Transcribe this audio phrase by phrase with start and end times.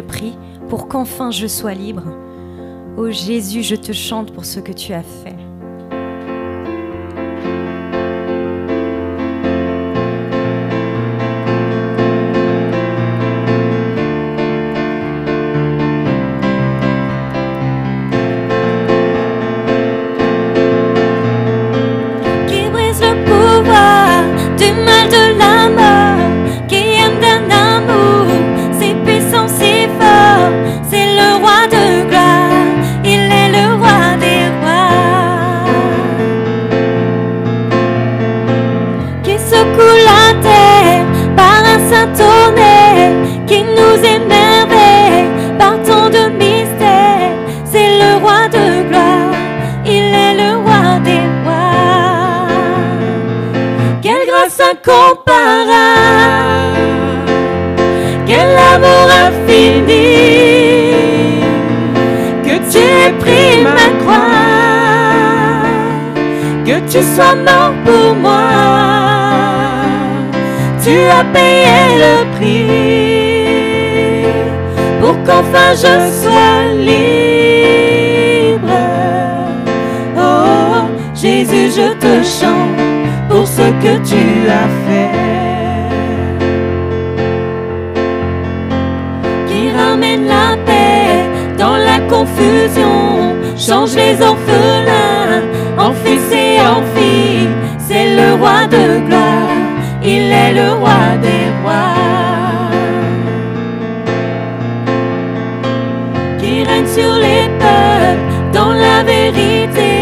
[0.00, 0.36] Prie
[0.68, 2.04] pour qu'enfin je sois libre.
[2.96, 5.47] Ô Jésus, je te chante pour ce que tu as fait.
[71.32, 72.68] Payé le prix
[75.00, 78.78] pour qu'enfin je sois libre.
[80.16, 80.80] Oh,
[81.14, 82.78] Jésus, je te chante
[83.28, 84.24] pour ce que tu
[84.60, 85.16] as fait.
[89.48, 91.14] Qui ramène la paix
[91.58, 95.42] dans la confusion, change les orphelins
[95.78, 97.48] en fils et en filles.
[97.78, 99.57] C'est le roi de gloire,
[100.18, 101.94] il est le roi des rois.
[106.40, 109.92] Qui règne sur les peuples dans la vérité,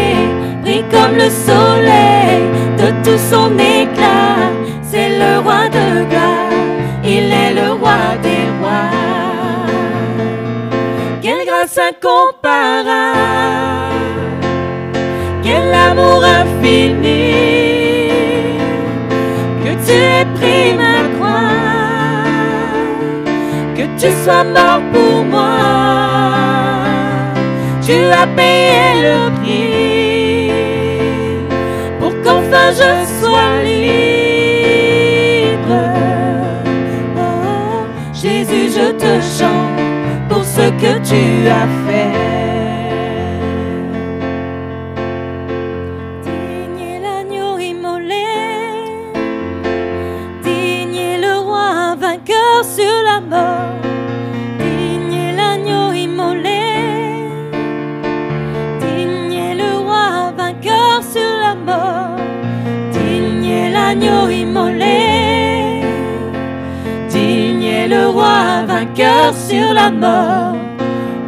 [0.61, 2.41] brille comme le soleil
[2.81, 4.39] de tout son éclat.
[4.89, 6.53] C'est le roi de gloire,
[7.03, 8.93] il est le roi des rois.
[11.21, 12.87] Quelle grâce incomparable,
[15.43, 16.86] quel amour infini,
[23.99, 25.57] tu sois mort pour moi.
[27.81, 30.51] Tu as payé le prix
[31.99, 34.35] pour qu'enfin je sois libre.
[37.17, 39.79] Oh, Jésus, je te chante
[40.29, 42.36] pour ce que tu as fait.
[69.27, 70.55] Vainqueur sur la mort,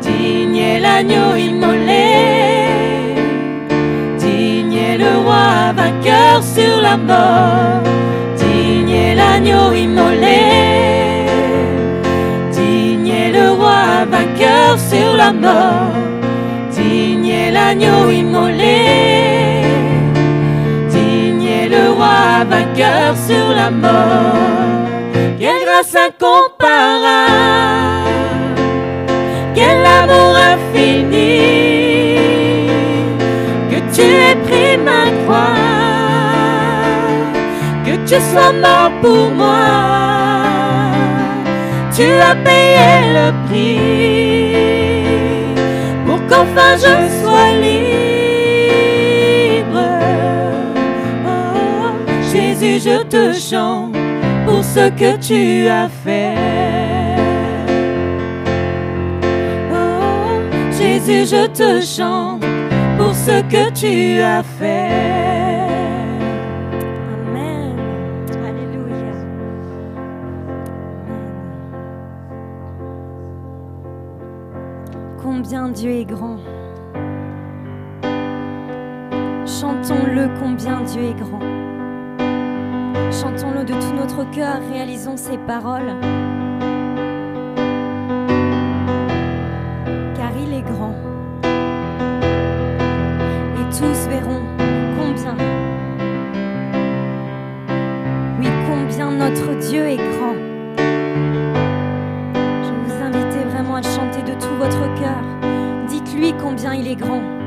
[0.01, 2.05] digne l'agneau immolé.
[4.17, 7.83] Digne le roi vainqueur sur la mort,
[8.37, 10.39] digne est l'agneau immolé.
[12.51, 15.93] Digne le roi vainqueur sur la mort.
[16.71, 19.63] Digne l'agneau immolé.
[20.89, 24.58] Digne le roi vainqueur sur la mort.
[25.81, 26.59] Grâce incomparable,
[29.55, 31.39] quel amour infini,
[33.69, 35.55] que tu aies pris ma croix,
[37.85, 39.67] que tu sois mort pour moi.
[41.95, 44.65] Tu as payé le prix
[46.05, 47.87] pour qu'enfin je sois libre.
[51.25, 51.91] Oh,
[52.33, 53.88] Jésus, je te chante
[54.73, 56.35] ce que tu as fait.
[59.73, 60.41] Oh,
[60.77, 62.45] Jésus, je te chante
[62.95, 64.89] pour ce que tu as fait.
[67.25, 67.75] Amen.
[68.47, 69.13] Alléluia.
[75.23, 76.37] Combien Dieu est grand.
[79.47, 81.39] Chantons-le combien Dieu est grand.
[83.11, 85.93] Chantons-le de tout notre cœur, réalisons ses paroles.
[90.15, 90.95] Car il est grand.
[93.55, 94.41] Et tous verront
[94.97, 95.35] combien,
[98.39, 100.35] oui, combien notre Dieu est grand.
[102.63, 105.23] Je vous inviter vraiment à chanter de tout votre cœur.
[105.87, 107.38] Dites-lui combien il est grand.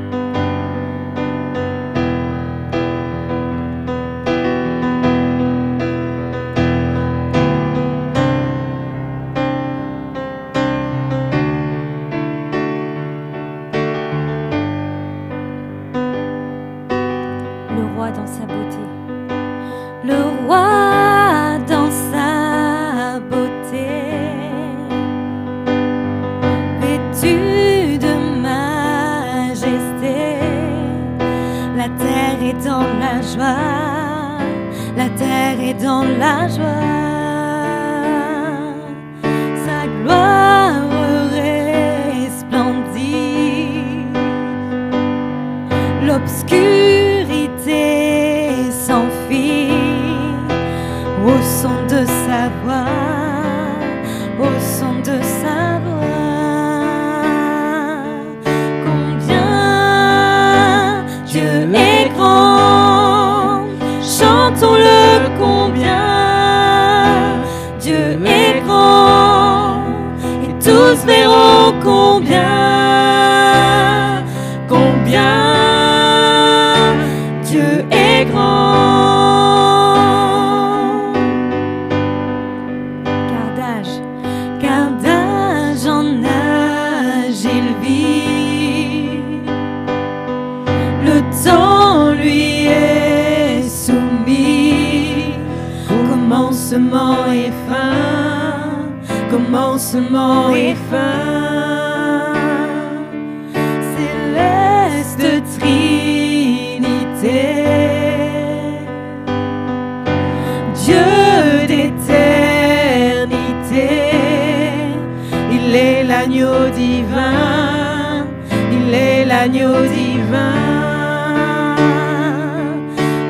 [116.33, 118.25] l'agneau divin,
[118.71, 120.55] il est l'agneau divin.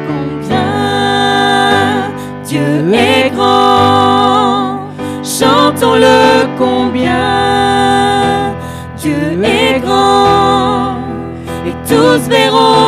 [0.08, 0.64] Combien
[2.46, 4.88] Dieu est grand,
[5.22, 8.54] chantons-le combien
[8.98, 10.96] Dieu est grand,
[11.68, 12.83] et tous verront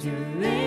[0.00, 0.59] to live.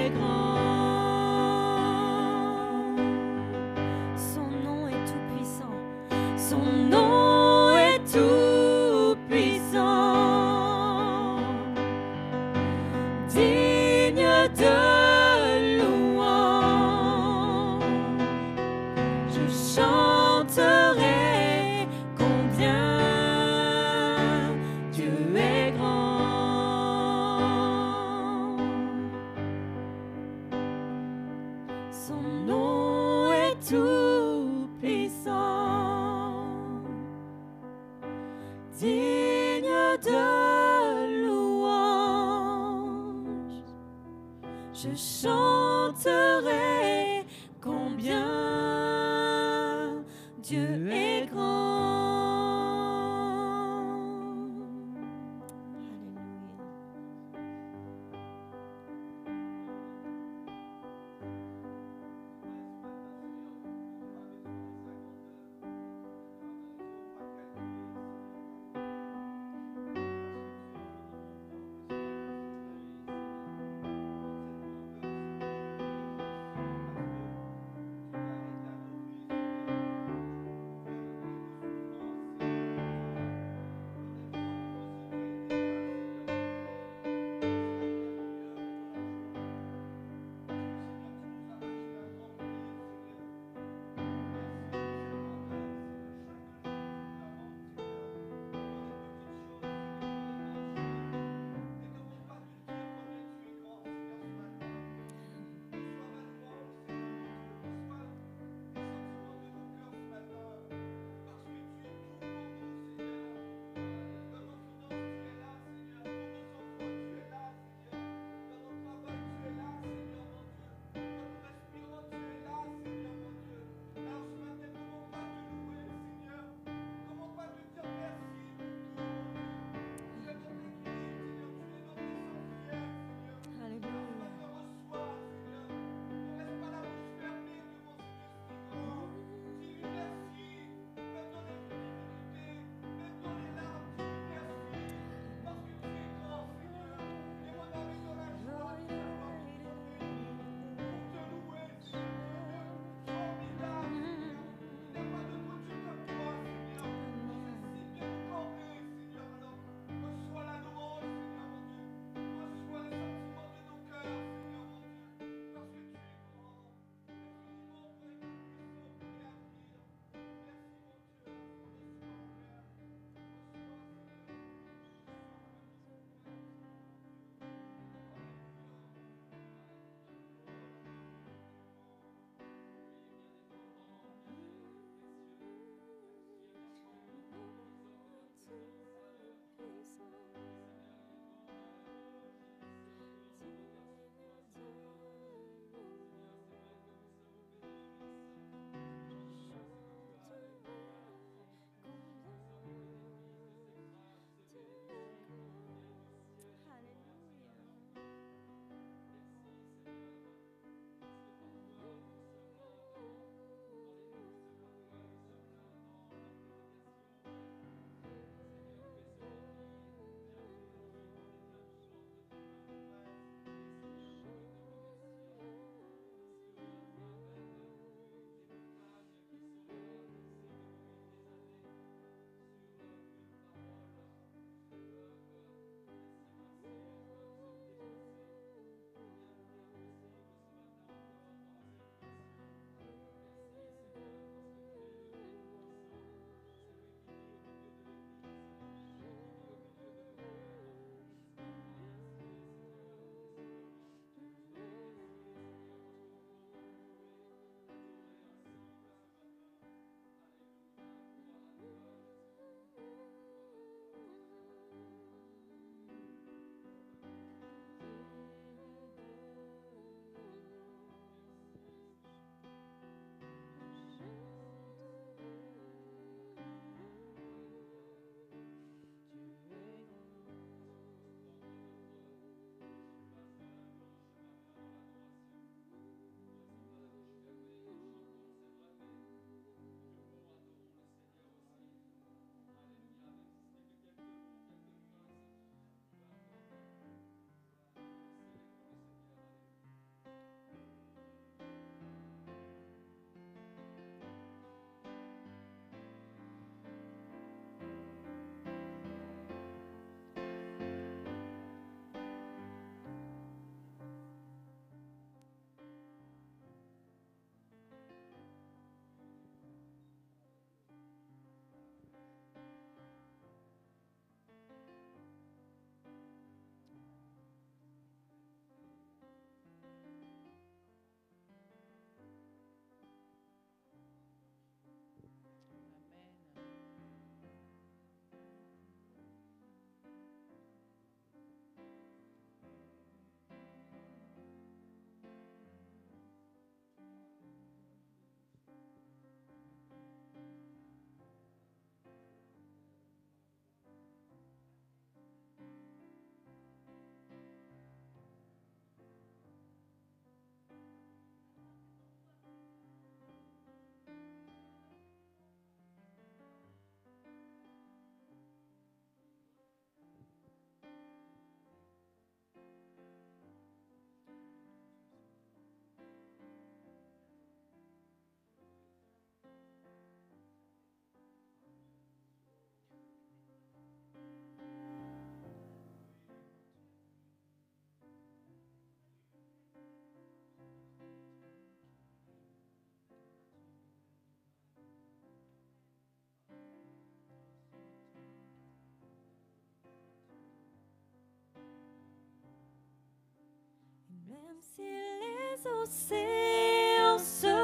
[404.14, 407.36] Même si les océans se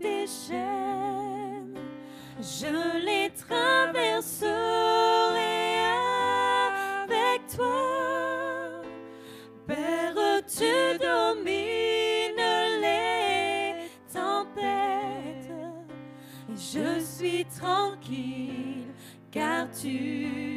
[0.00, 1.78] déchaînent,
[2.40, 4.48] je les traverserai
[7.04, 8.82] avec toi.
[9.68, 12.48] Père, tu domines
[12.80, 15.52] les tempêtes?
[16.56, 18.92] Je suis tranquille
[19.30, 20.51] car tu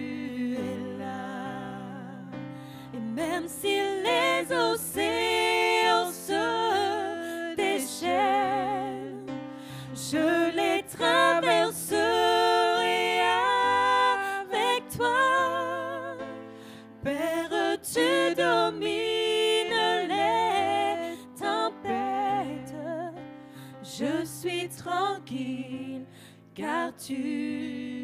[26.66, 27.95] car tu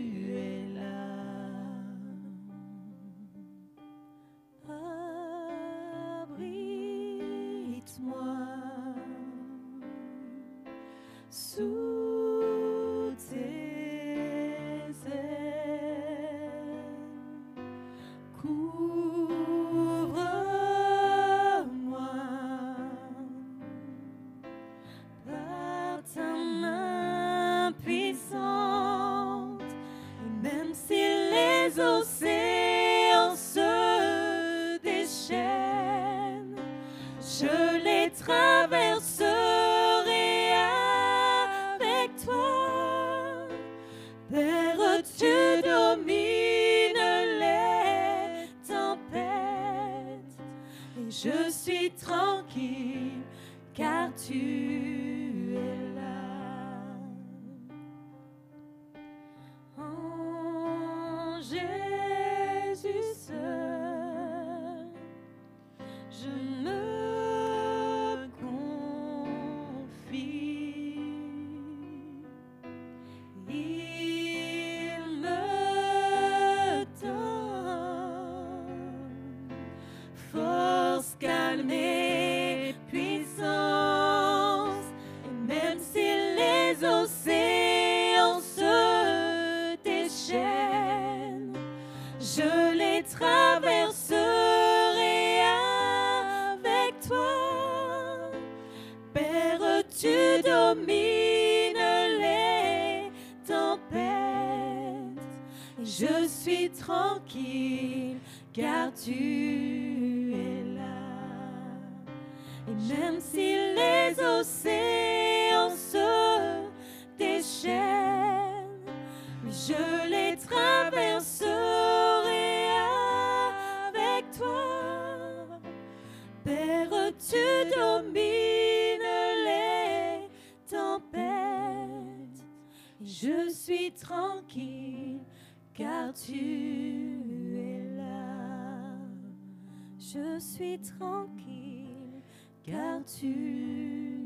[140.14, 142.22] je suis tranquille,
[142.64, 144.21] car tu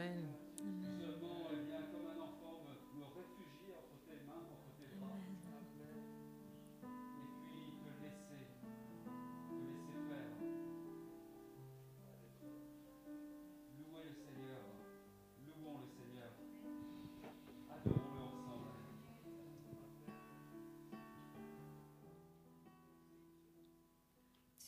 [0.00, 0.32] ensemble.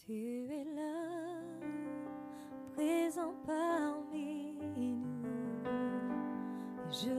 [0.07, 1.41] Tu es là,
[2.75, 4.05] présent parmi.
[4.13, 4.44] Et
[6.95, 7.11] je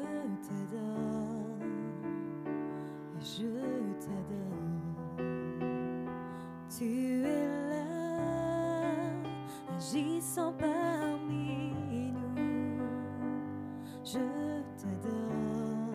[0.48, 1.60] t'adore,
[3.20, 3.52] je
[4.00, 5.26] t'adore.
[6.70, 6.86] Tu
[7.24, 7.84] es là,
[9.76, 11.74] agissant parmi
[12.14, 12.80] nous.
[14.04, 14.20] Je
[14.80, 15.94] t'adore,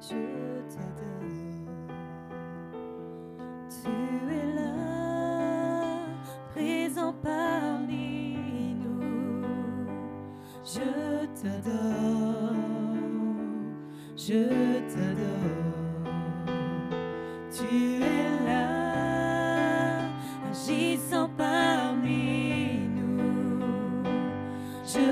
[0.00, 0.22] je
[0.74, 1.68] t'adore.
[3.70, 3.92] Tu
[4.34, 4.74] es là,
[6.52, 8.36] présent parmi
[8.82, 9.06] nous.
[10.64, 10.80] Je
[11.40, 11.97] t'adore,
[14.28, 14.44] je
[14.92, 16.12] t'adore.
[17.50, 20.00] Tu es là,
[20.50, 24.04] agissant parmi nous.
[24.84, 25.08] Je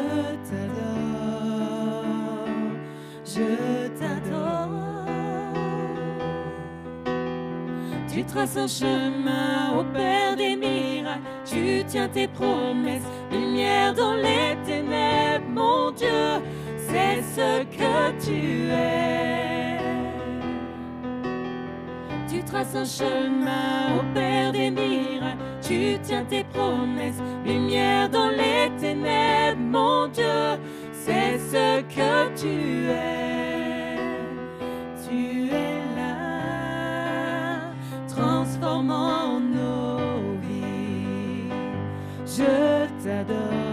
[0.48, 2.04] t'adore,
[3.24, 5.06] je t'adore.
[8.12, 14.56] Tu traces un chemin au Père des miracles, tu tiens tes promesses, lumière dans les
[14.66, 16.42] ténèbres, mon Dieu,
[16.96, 19.78] c'est ce que tu es.
[22.28, 28.70] Tu traces un chemin au Père des miracles, tu tiens tes promesses, lumière dans les
[28.80, 30.58] ténèbres, mon Dieu,
[30.92, 33.96] c'est ce que tu es.
[35.04, 37.72] Tu es là,
[38.08, 41.50] transformant nos vies.
[42.24, 43.65] Je t'adore,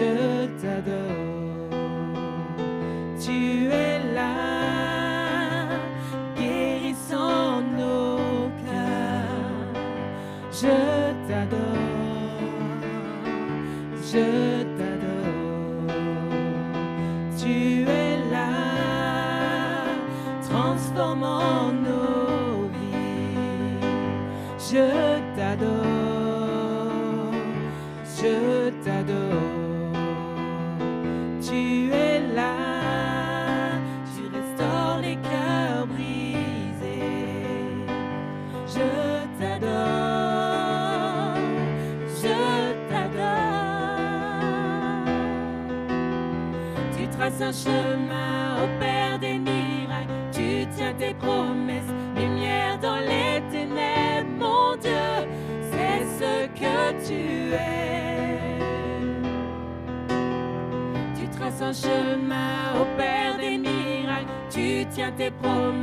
[0.00, 1.70] je t'adore.
[3.22, 5.66] Tu es là,
[6.36, 9.74] guérissant nos cœurs.
[10.60, 10.76] Je
[11.28, 12.48] t'adore,
[14.10, 14.28] je
[14.78, 15.94] t'adore.
[17.38, 18.52] Tu es là,
[20.48, 23.36] transformant nos vies.
[24.70, 25.09] Je
[47.40, 54.30] traces un chemin au Père des miracles, tu tiens tes promesses, lumière dans les ténèbres,
[54.38, 54.90] mon Dieu,
[55.70, 58.58] c'est ce que tu es.
[61.18, 65.79] Tu traces un chemin au Père des miracles, tu tiens tes promesses,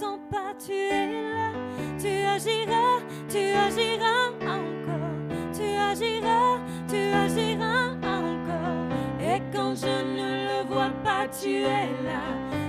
[0.00, 1.06] sens pas, tu es
[1.36, 1.50] là.
[1.98, 5.16] Tu agiras, tu agiras encore.
[5.56, 8.88] Tu agiras, tu agiras encore.
[9.20, 12.24] Et quand je ne le vois pas, tu es là.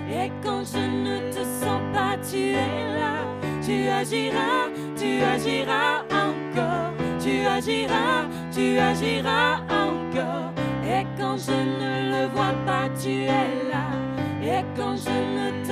[0.10, 3.16] Et quand je ne te sens pas, tu es là.
[3.62, 6.94] Tu agiras, tu agiras encore.
[7.20, 10.52] Tu agiras, tu agiras encore.
[10.86, 13.88] Et quand je ne le vois pas, tu es là.
[14.42, 15.67] Et quand je ne te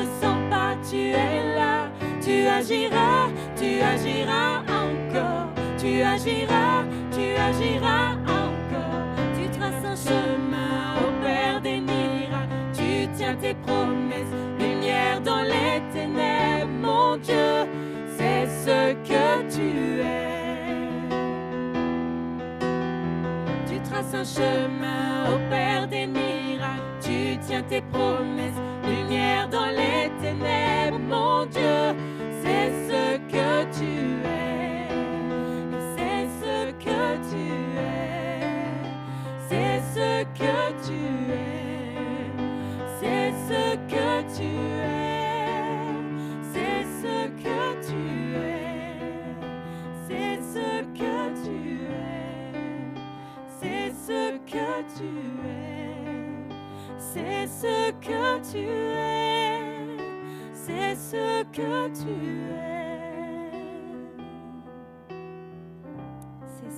[0.96, 1.90] tu es là.
[2.22, 5.50] Tu agiras, tu agiras encore.
[5.78, 9.08] Tu agiras, tu agiras encore.
[9.36, 12.56] Tu traces un chemin au Père des miracles.
[12.74, 17.52] Tu tiens tes promesses, lumière dans les ténèbres, mon Dieu.
[18.18, 20.36] C'est ce que tu es.
[23.68, 26.86] Tu traces un chemin au Père des miracles.
[27.02, 31.96] Tu tiens tes promesses, lumière dans les ténèbres, mon Dieu,
[32.42, 33.94] c'est ce que tu
[34.26, 34.88] es,
[35.96, 37.46] c'est ce que tu
[37.78, 38.42] es,
[39.48, 42.32] c'est ce que tu es,
[43.00, 45.04] c'est ce que tu es,
[46.54, 48.04] c'est ce que tu
[48.36, 49.02] es,
[50.08, 50.68] c'est ce
[51.00, 51.58] que tu
[51.90, 52.54] es,
[53.60, 55.10] c'est ce que tu
[55.48, 55.75] es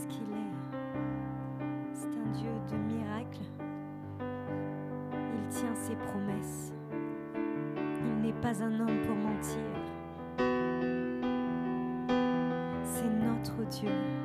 [0.07, 0.53] qu'il est.
[1.93, 3.47] C'est un Dieu de miracles.
[5.35, 6.73] Il tient ses promesses.
[8.05, 9.57] Il n'est pas un homme pour mentir.
[12.83, 14.16] C'est notre Dieu.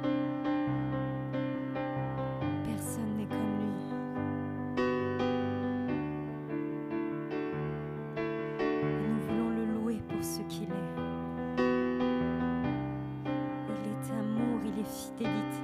[14.82, 15.62] Amour, il est fidélité.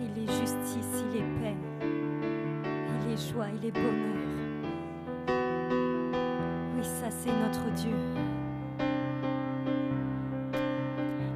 [0.00, 1.56] Il est justice, il est paix.
[3.00, 4.22] Il est joie, il est bonheur.
[6.76, 7.96] Oui, ça c'est notre Dieu.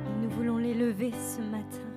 [0.09, 1.96] Et nous voulons l'élever ce matin.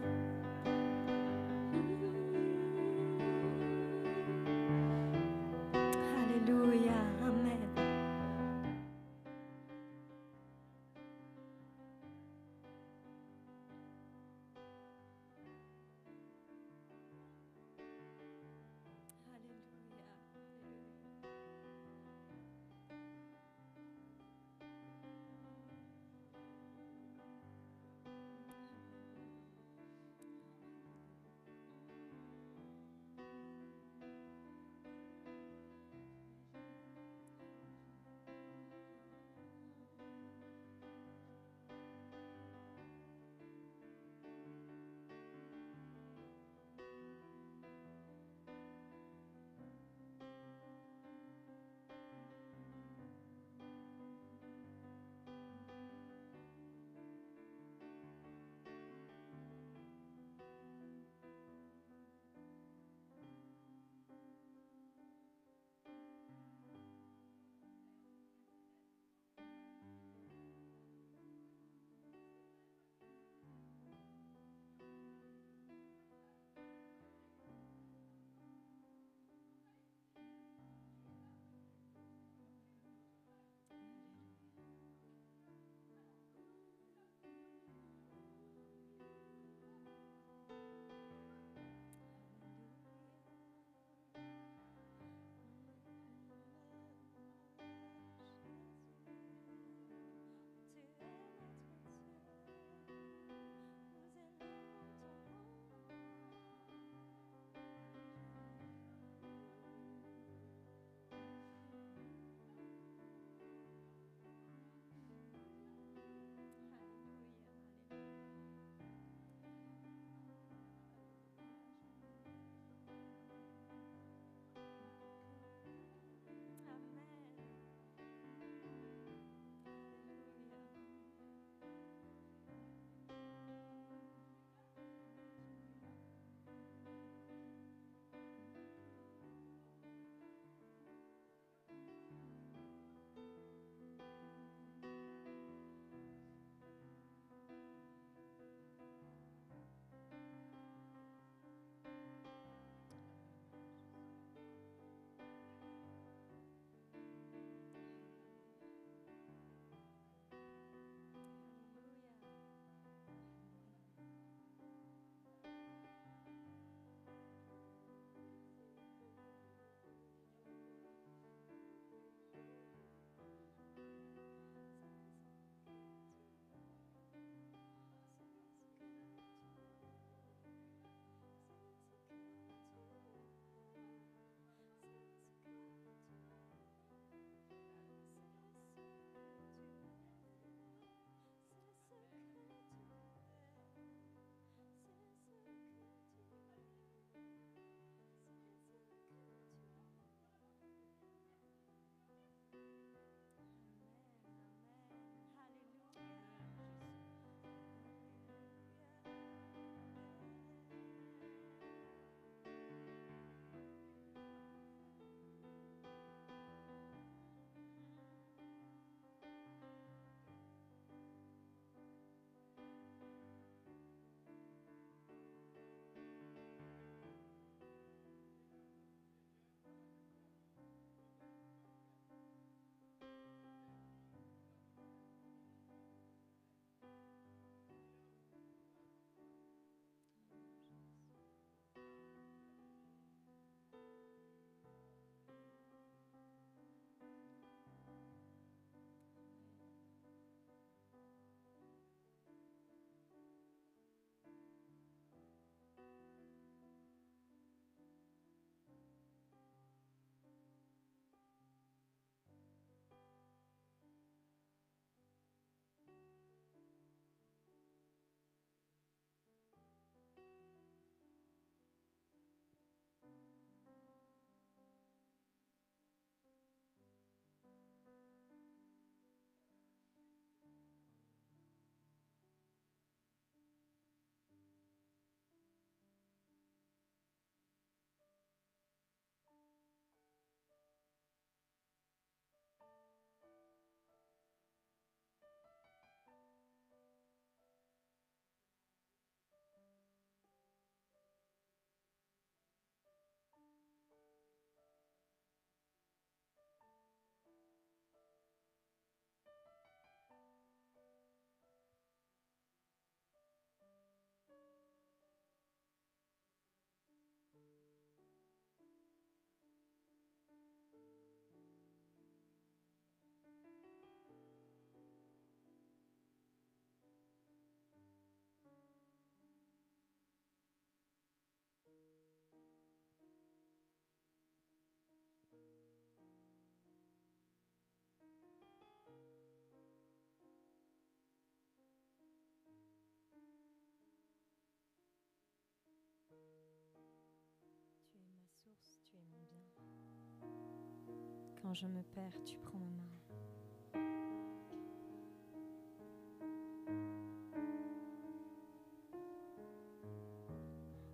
[351.51, 353.83] Je me perds, tu prends ma main.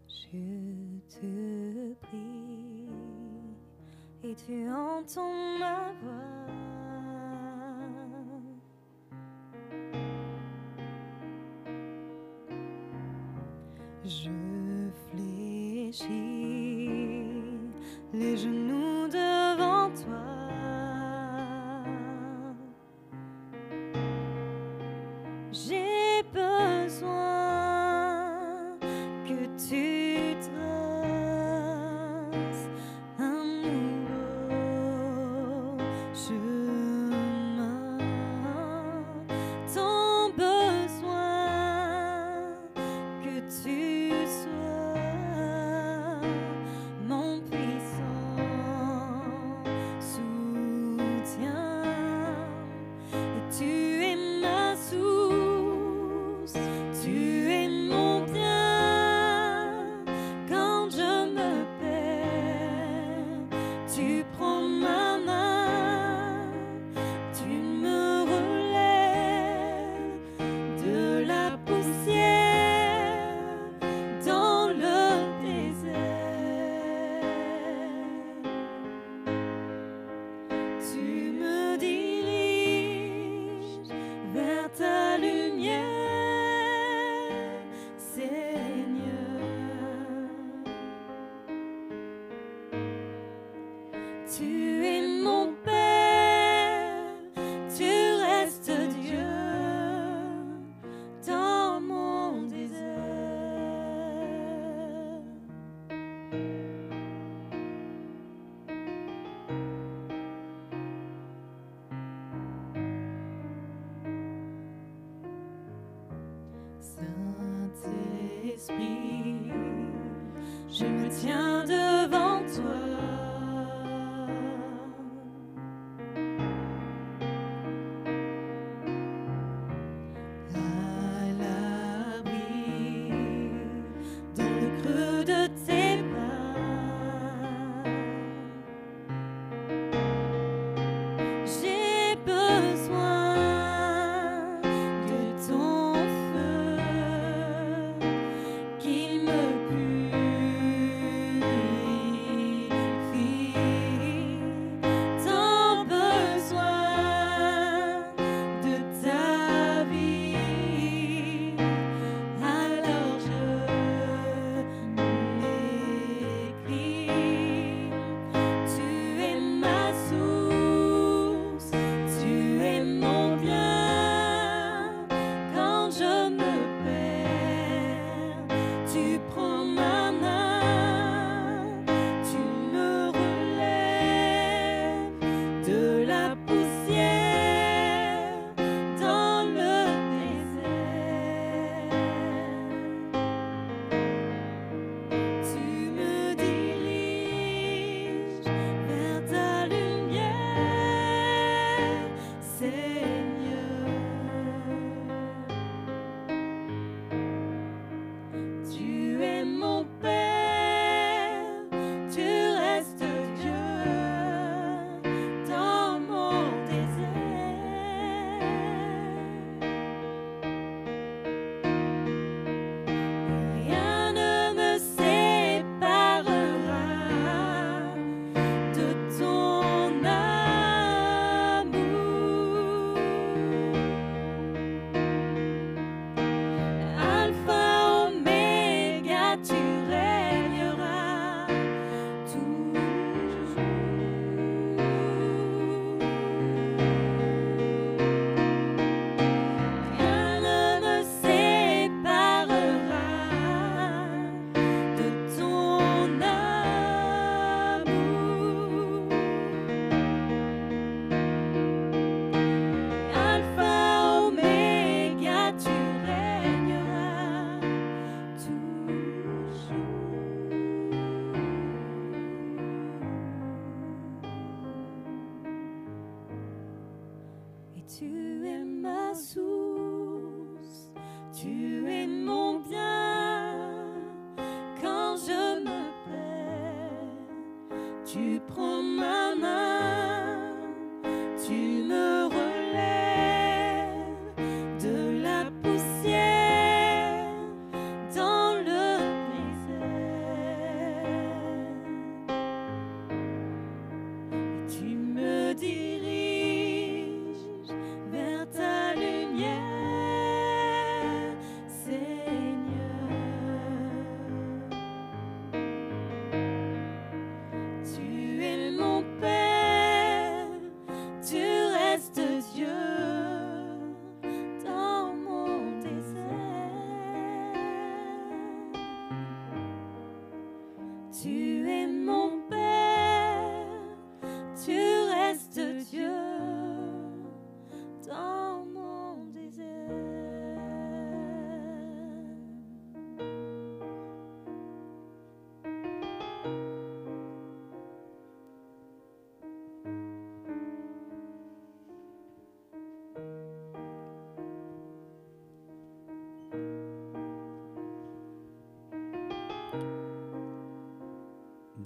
[0.07, 2.87] Je te prie
[4.23, 6.13] et tu entends ma voix.
[14.05, 16.05] Je fléchis
[18.13, 19.34] les genoux de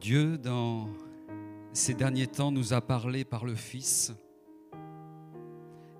[0.09, 0.89] Dieu, dans
[1.71, 4.11] ces derniers temps, nous a parlé par le Fils.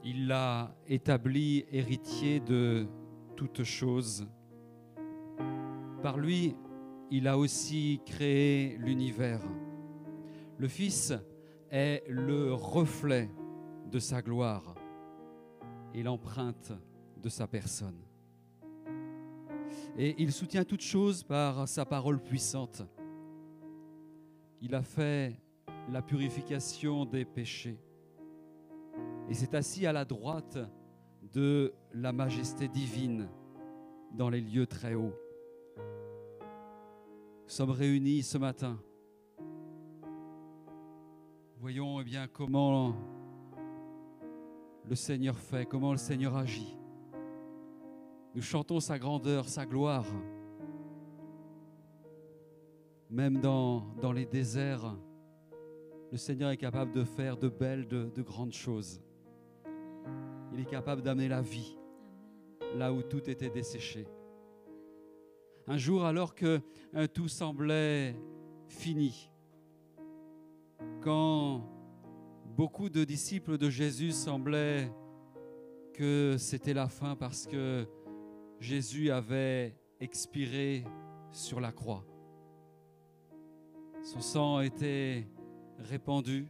[0.04, 2.88] Il l'a établi héritier de
[3.36, 4.28] toutes choses.
[6.02, 6.56] Par lui,
[7.12, 9.44] il a aussi créé l'univers.
[10.58, 11.14] Le Fils
[11.70, 13.30] est le reflet
[13.92, 14.74] de sa gloire
[15.94, 16.72] et l'empreinte
[17.22, 18.02] de sa personne.
[20.00, 22.82] Et il soutient toutes choses par sa parole puissante.
[24.62, 25.40] Il a fait
[25.90, 27.80] la purification des péchés
[29.30, 30.58] et s'est assis à la droite
[31.34, 33.30] de la majesté divine
[34.12, 35.16] dans les lieux très hauts.
[35.78, 38.78] Nous sommes réunis ce matin.
[41.58, 42.96] Voyons eh bien comment
[44.86, 46.78] le Seigneur fait, comment le Seigneur agit.
[48.36, 50.06] Nous chantons sa grandeur, sa gloire.
[53.10, 54.96] Même dans, les déserts,
[56.12, 59.02] le Seigneur est capable de faire de belles, de, de grandes choses.
[60.54, 61.78] Il est capable d'amener la vie
[62.76, 64.08] là où tout était desséché.
[65.68, 66.62] Un jour, alors que
[66.96, 68.16] euh, tout semblait
[68.68, 69.32] fini,
[71.02, 71.64] quand
[72.56, 74.92] beaucoup de disciples de Jésus semblaient
[75.94, 77.88] que c'était la fin parce que
[78.60, 80.86] Jésus avait expiré
[81.32, 82.09] sur la croix.
[84.02, 85.28] Son sang était
[85.78, 86.48] répandu,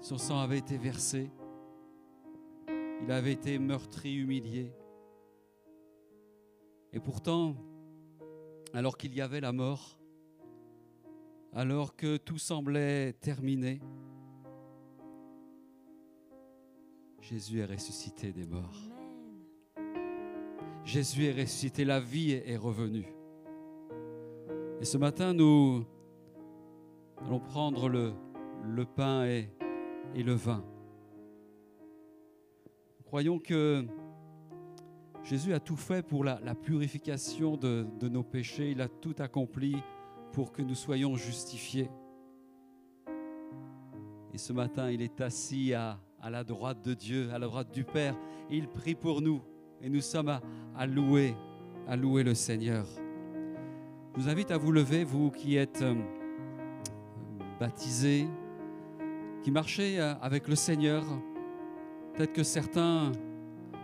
[0.00, 1.30] son sang avait été versé,
[3.02, 4.72] il avait été meurtri, humilié.
[6.92, 7.56] Et pourtant,
[8.74, 9.98] alors qu'il y avait la mort,
[11.52, 13.80] alors que tout semblait terminé,
[17.20, 18.78] Jésus est ressuscité des morts.
[20.84, 23.12] Jésus est ressuscité, la vie est revenue.
[24.80, 25.84] Et ce matin, nous
[27.26, 28.12] allons prendre le,
[28.64, 29.50] le pain et,
[30.14, 30.64] et le vin.
[32.98, 33.84] Nous croyons que
[35.22, 38.70] Jésus a tout fait pour la, la purification de, de nos péchés.
[38.70, 39.76] Il a tout accompli
[40.32, 41.90] pour que nous soyons justifiés.
[44.32, 47.72] Et ce matin, il est assis à, à la droite de Dieu, à la droite
[47.72, 48.16] du Père.
[48.50, 49.42] Il prie pour nous.
[49.80, 50.40] Et nous sommes à,
[50.76, 51.34] à louer,
[51.86, 52.86] à louer le Seigneur.
[54.14, 55.94] Je vous invite à vous lever, vous qui êtes euh,
[57.58, 58.28] baptisés,
[59.42, 61.04] qui marchez euh, avec le Seigneur.
[62.14, 63.12] Peut-être que certains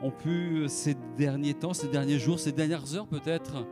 [0.02, 3.66] ont pu, ces derniers temps, ces derniers jours, ces dernières heures peut-être,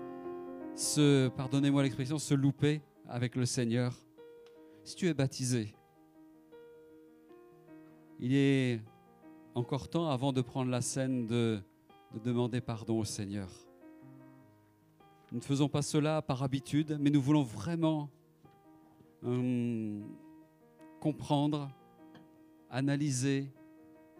[0.74, 3.94] se, pardonnez-moi l'expression, se louper avec le Seigneur.
[4.84, 5.74] Si tu es baptisé,
[8.18, 8.80] il est
[9.54, 11.60] encore temps avant de prendre la scène de,
[12.14, 13.48] de demander pardon au Seigneur.
[15.30, 18.10] Nous ne faisons pas cela par habitude, mais nous voulons vraiment
[19.24, 20.00] euh,
[21.00, 21.70] comprendre,
[22.70, 23.52] analyser,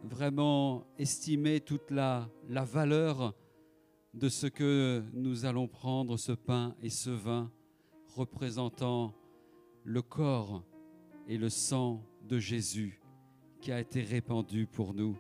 [0.03, 3.35] vraiment estimer toute la, la valeur
[4.15, 7.51] de ce que nous allons prendre, ce pain et ce vin,
[8.15, 9.15] représentant
[9.85, 10.65] le corps
[11.27, 13.01] et le sang de Jésus
[13.61, 15.17] qui a été répandu pour nous.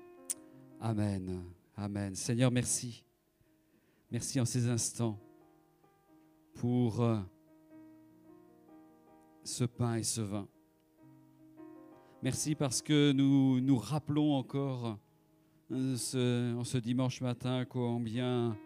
[0.80, 1.44] Amen.
[1.76, 2.14] Amen.
[2.14, 3.04] Seigneur, merci.
[4.10, 5.18] Merci en ces instants
[6.54, 7.18] pour euh,
[9.44, 10.48] ce pain et ce vin.
[12.22, 14.98] Merci parce que nous nous rappelons encore
[15.72, 18.56] euh, en ce dimanche matin combien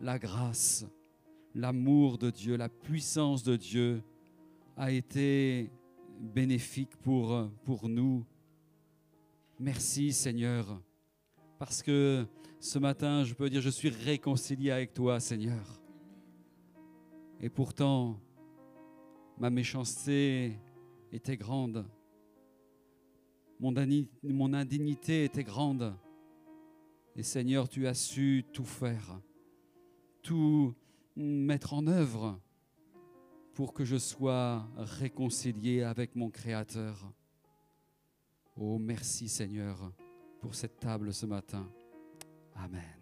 [0.00, 0.86] la grâce,
[1.54, 4.02] l'amour de Dieu, la puissance de Dieu
[4.76, 5.70] a été
[6.20, 8.24] bénéfique pour, pour nous.
[9.58, 10.80] Merci Seigneur,
[11.58, 12.26] parce que
[12.58, 15.80] ce matin, je peux dire, je suis réconcilié avec toi Seigneur.
[17.40, 18.20] Et pourtant,
[19.40, 20.52] ma méchanceté
[21.10, 21.86] était grande,
[23.58, 25.94] mon, indignité était grande.
[27.16, 29.20] Et Seigneur, tu as su tout faire,
[30.22, 30.74] tout
[31.16, 32.40] mettre en œuvre
[33.54, 37.12] pour que je sois réconcilié avec mon Créateur.
[38.56, 39.92] Oh, merci Seigneur
[40.40, 41.70] pour cette table ce matin.
[42.54, 42.99] Amen.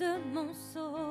[0.00, 1.09] De mon sauveur.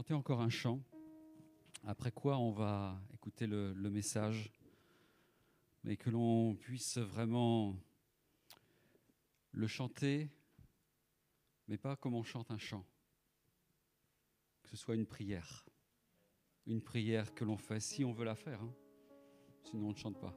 [0.00, 0.80] Chanter encore un chant,
[1.84, 4.50] après quoi on va écouter le, message,
[5.84, 7.76] mais que l'on puisse vraiment
[9.52, 10.30] le chanter,
[11.68, 12.86] mais pas comme on chante un chant,
[14.62, 15.66] que ce soit une prière,
[16.66, 18.74] une prière que l'on fait si on veut la faire, hein.
[19.64, 20.34] sinon on ne chante pas.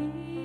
[0.00, 0.39] Il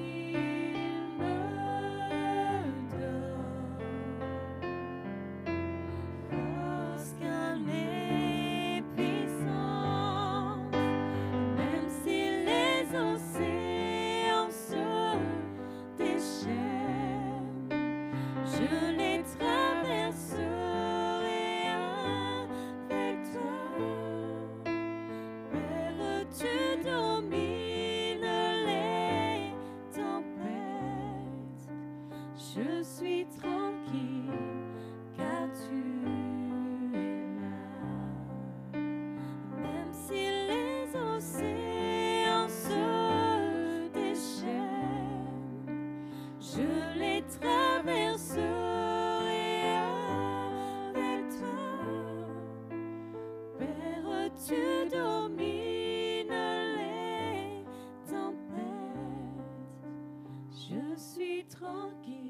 [61.60, 62.25] tranquille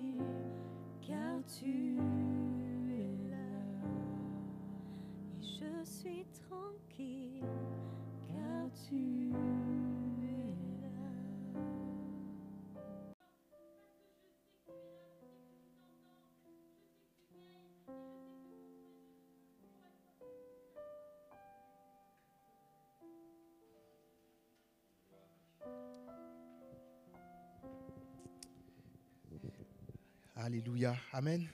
[30.45, 30.95] Alléluia.
[31.11, 31.47] Amen.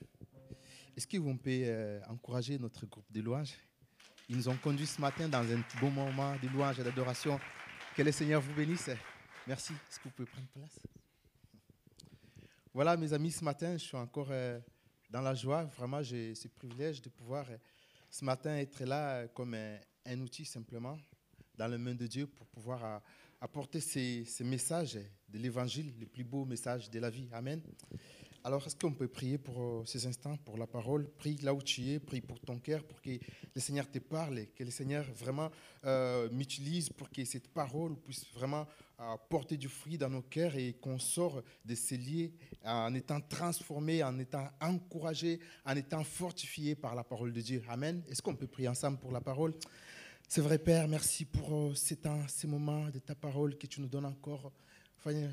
[0.97, 3.53] Est-ce que vous pouvez euh, encourager notre groupe de louanges?
[4.27, 7.39] Ils nous ont conduits ce matin dans un bon moment de louange et d'adoration.
[7.95, 8.89] Que le Seigneur vous bénisse.
[9.47, 9.71] Merci.
[9.71, 10.77] Est-ce que vous pouvez prendre place?
[12.73, 14.59] Voilà, mes amis, ce matin, je suis encore euh,
[15.09, 15.63] dans la joie.
[15.63, 17.55] Vraiment, j'ai ce privilège de pouvoir euh,
[18.09, 20.97] ce matin être là comme un, outil simplement
[21.55, 23.01] dans les mains de Dieu pour pouvoir
[23.39, 27.29] apporter ces, ces messages de l'évangile, le plus beau message de la vie.
[27.31, 27.61] Amen.
[28.43, 31.07] Alors, est-ce qu'on peut prier pour euh, ces instants, pour la parole?
[31.19, 34.47] Prie là où tu es, prie pour ton cœur, pour que le Seigneur te parle,
[34.55, 35.51] que le Seigneur vraiment
[35.85, 38.65] euh, m'utilise pour que cette parole puisse vraiment
[38.99, 42.31] euh, porter du fruit dans nos cœurs et qu'on sort de ces lieux
[42.65, 47.61] en étant transformé, en étant encouragé, en étant fortifié par la parole de Dieu.
[47.69, 48.01] Amen.
[48.09, 49.53] Est-ce qu'on peut prier ensemble pour la parole?
[50.27, 53.87] C'est vrai, Père, merci pour ces temps, ces moments de ta parole que tu nous
[53.87, 54.51] donnes encore.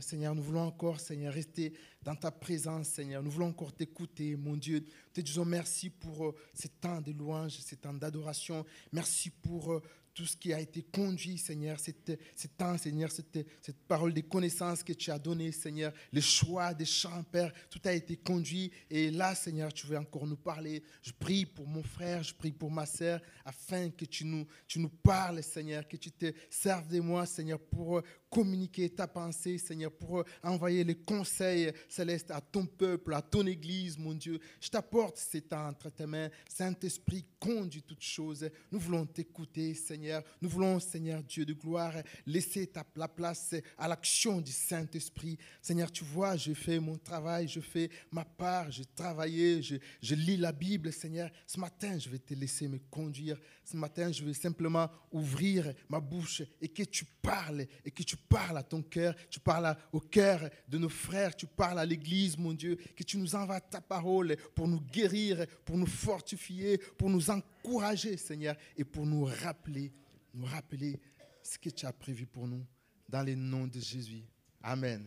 [0.01, 3.23] Seigneur, nous voulons encore, Seigneur, rester dans ta présence, Seigneur.
[3.23, 4.83] Nous voulons encore t'écouter, mon Dieu.
[5.12, 8.64] Te disons merci pour euh, ces temps de louange, ces temps d'adoration.
[8.93, 9.83] Merci pour euh,
[10.19, 14.21] tout ce qui a été conduit, Seigneur, cet, cet temps, Seigneur, cette, cette parole de
[14.23, 18.73] connaissance que tu as donnée, Seigneur, le choix des chants, Père, tout a été conduit.
[18.91, 20.83] Et là, Seigneur, tu veux encore nous parler.
[21.03, 24.81] Je prie pour mon frère, je prie pour ma sœur, afin que tu nous, tu
[24.81, 29.59] nous parles, Seigneur, que tu te serves de moi, Seigneur, pour euh, communiquer ta pensée,
[29.59, 34.39] Seigneur, pour envoyer les conseils célestes à ton peuple, à ton Église, mon Dieu.
[34.61, 36.31] Je t'apporte ces temps entre tes mains.
[36.49, 38.49] Saint-Esprit, conduit toutes choses.
[38.70, 40.22] Nous voulons t'écouter, Seigneur.
[40.41, 41.95] Nous voulons, Seigneur Dieu de gloire,
[42.26, 45.39] laisser la place à l'action du Saint-Esprit.
[45.62, 50.14] Seigneur, tu vois, je fais mon travail, je fais ma part, je travaille, je, je
[50.14, 51.31] lis la Bible, Seigneur.
[51.47, 53.39] Ce matin, je vais te laisser me conduire.
[53.64, 58.16] Ce matin, je vais simplement ouvrir ma bouche et que tu parles, et que tu
[58.19, 62.37] parles à ton cœur, tu parles au cœur de nos frères, tu parles à l'Église,
[62.37, 67.11] mon Dieu, que tu nous envoies ta parole pour nous guérir, pour nous fortifier, pour
[67.11, 69.93] nous encourager, Seigneur, et pour nous rappeler,
[70.35, 70.99] nous rappeler
[71.43, 72.66] ce que tu as prévu pour nous
[73.09, 74.25] dans le nom de Jésus.
[74.62, 75.07] Amen.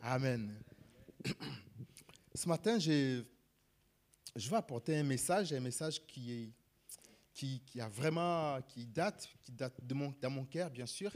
[0.00, 0.54] Amen.
[2.34, 3.22] Ce matin, je,
[4.34, 6.50] vais apporter un message, un message qui est
[7.34, 11.10] qui, a vraiment, qui date, qui date de dans mon cœur, bien sûr.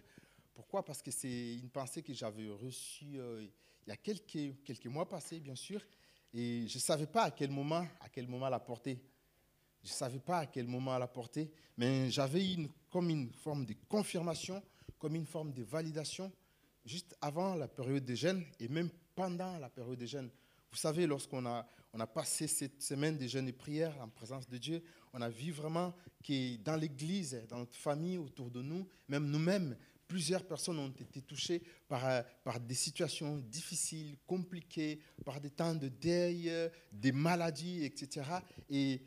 [0.57, 0.83] Pourquoi?
[0.83, 3.47] Parce que c'est une pensée que j'avais reçue euh,
[3.87, 5.85] il y a quelques, mois passés, bien sûr,
[6.33, 8.99] et je ne savais pas à quel moment, à quel moment la porter.
[9.85, 13.67] Je ne savais pas à quel moment la porter, mais j'avais une, comme une forme
[13.67, 14.63] de confirmation,
[14.99, 16.33] comme une forme de validation,
[16.87, 20.31] juste avant la période de jeûne et même pendant la période de jeûne.
[20.71, 24.49] Vous savez, lorsqu'on a, on a passé cette semaine de jeûne et prière en présence
[24.49, 24.83] de Dieu,
[25.13, 25.95] on a vu vraiment
[26.25, 29.77] que dans l'Église, dans notre famille, autour de nous, même nous-mêmes,
[30.09, 35.75] plusieurs personnes ont été touchées par, euh, par des situations difficiles, compliquées, par des temps
[35.75, 38.27] de deuil, euh, des maladies, etc.
[38.71, 39.03] Et,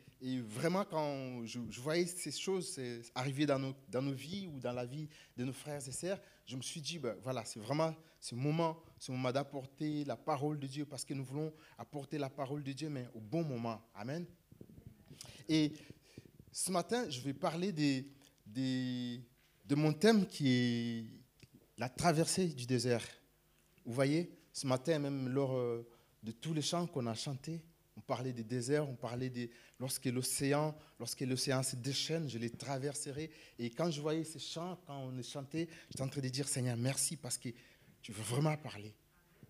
[0.48, 2.78] vraiment, quand je, je, voyais ces choses
[3.14, 6.20] arriver dans nos, dans nos vies ou dans la vie de nos frères et sœurs,
[6.44, 10.58] je me suis dit, ben, voilà, c'est vraiment ce moment, ce moment d'apporter la parole
[10.58, 13.80] de Dieu, parce que nous voulons apporter la parole de Dieu, mais au bon moment.
[13.94, 14.26] Amen.
[15.48, 15.72] Et
[16.52, 18.06] ce matin, je vais parler des,
[18.46, 19.22] des,
[19.70, 21.04] de mon thème qui est
[21.78, 23.06] la traversée du désert.
[23.86, 25.88] Vous voyez, ce matin, même lors euh,
[26.24, 27.62] de tous les chants qu'on a chantés,
[27.96, 29.48] on parlait des déserts, on parlait des
[29.78, 33.30] lorsque l'océan, lorsque l'océan se déchaîne, je les traverserai.
[33.60, 36.48] Et quand je voyais ces chants, quand on les chantait, j'étais en train de dire
[36.48, 37.50] Seigneur, merci parce que
[38.02, 38.92] tu veux vraiment parler.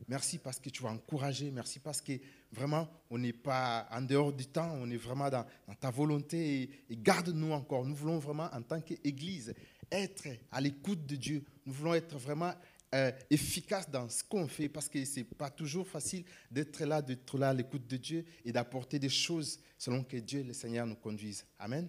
[0.07, 1.51] Merci parce que tu vas encourager.
[1.51, 2.13] Merci parce que
[2.53, 5.45] vraiment, on n'est pas en dehors du temps, on est vraiment dans,
[5.79, 6.71] ta volonté.
[6.89, 7.85] Et, garde-nous encore.
[7.85, 9.55] Nous voulons vraiment, en tant qu'Église,
[9.91, 11.45] être à l'écoute de Dieu.
[11.67, 12.55] Nous voulons être vraiment
[12.95, 17.01] euh, efficaces dans ce qu'on fait parce que ce n'est pas toujours facile d'être là,
[17.01, 20.87] d'être là à l'écoute de Dieu et d'apporter des choses selon que Dieu, le Seigneur,
[20.87, 21.45] nous conduise.
[21.59, 21.89] Amen.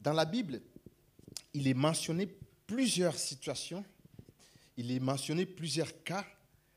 [0.00, 0.60] Dans la Bible,
[1.52, 2.28] il est mentionné
[2.66, 3.84] plusieurs situations,
[4.76, 6.24] il est mentionné plusieurs cas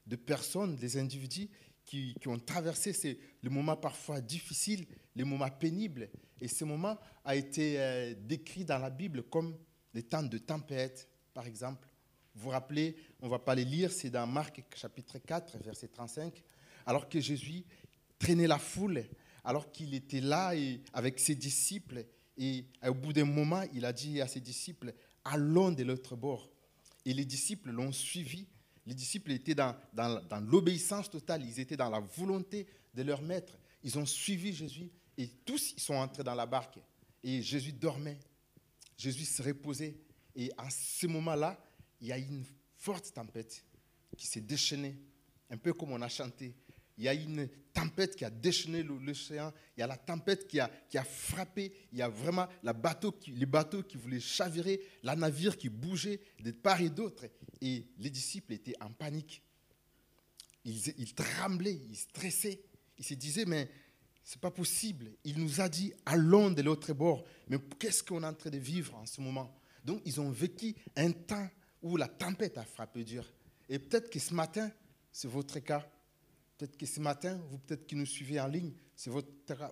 [0.08, 1.50] de personnes, des individus
[1.92, 6.10] qui, ont traversé ces, les moments parfois difficiles, les moments pénibles.
[6.40, 9.58] Et ce moment a été euh, décrit dans la Bible comme
[9.94, 11.90] les temps de tempête, par exemple.
[12.34, 15.90] Vous vous rappelez, on ne va pas les lire, c'est dans Marc chapitre 4, verset
[15.90, 16.42] 35,
[16.86, 17.66] alors que Jésus
[18.18, 19.04] traînait la foule,
[19.44, 22.06] alors qu'il était là et, avec ses disciples,
[22.38, 24.94] et au bout d'un moment, il a dit à ses disciples,
[25.26, 26.50] allons de l'autre bord.
[27.06, 28.48] Et les disciples l'ont suivi.
[28.86, 29.76] Les disciples étaient dans,
[30.48, 33.58] l'obéissance totale, ils étaient dans la volonté de leur maître.
[33.84, 36.80] Ils ont suivi Jésus et tous ils sont entrés dans la barque.
[37.24, 38.20] Et Jésus dormait.
[38.98, 39.96] Jésus se reposait.
[40.36, 41.64] Et à ce moment-là,
[42.00, 42.44] il y a une
[42.76, 43.64] forte tempête
[44.18, 44.98] qui s'est déchaînée,
[45.50, 46.56] un peu comme on a chanté.
[46.98, 49.52] Il y a une tempête qui a déchaîné l'océan.
[49.78, 51.74] Il y a la tempête qui a, qui a frappé.
[51.92, 52.74] Il y a vraiment les
[53.46, 57.26] bateaux qui voulaient chavirer, la navire qui bougeait de part et d'autre.
[57.62, 59.42] Et les disciples étaient en panique.
[60.64, 62.62] Ils, ils tremblaient, ils stressaient.
[62.98, 63.70] Ils se disaient, mais
[64.24, 65.12] c'est pas possible.
[65.24, 67.24] Il nous a dit, allons de l'autre bord.
[67.48, 69.58] Mais qu'est-ce qu'on est en train de vivre en ce moment?
[69.84, 71.50] Donc, ils ont vécu un temps
[71.82, 73.26] où la tempête a frappé dur.
[73.68, 74.72] Et peut-être que ce matin,
[75.12, 75.90] c'est votre cas.
[76.62, 79.28] Peut-être que ce matin, vous peut-être qui nous suivez en ligne, c'est votre,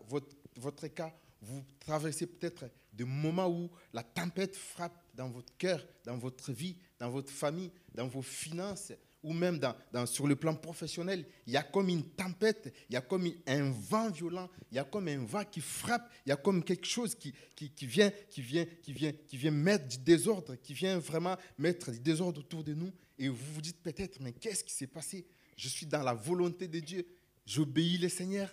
[0.08, 1.14] votre, votre cas.
[1.40, 6.76] Vous traversez peut-être des moments où la tempête frappe dans votre cœur, dans votre vie,
[6.98, 11.58] dans votre famille, dans vos finances, ou même dans, sur le plan professionnel, il y
[11.58, 15.10] a comme une tempête, il y a comme un vent violent, il y a comme
[15.10, 18.42] un vent qui frappe, il y a comme quelque chose qui, qui, qui, vient, qui,
[18.42, 22.64] vient, qui, vient, qui vient mettre du désordre, qui vient vraiment mettre du désordre autour
[22.64, 22.92] de nous.
[23.20, 25.28] Et vous vous dites peut-être, mais qu'est-ce qui s'est passé?
[25.60, 27.06] Je suis dans la volonté de Dieu,
[27.46, 28.50] j'obéis le Seigneur.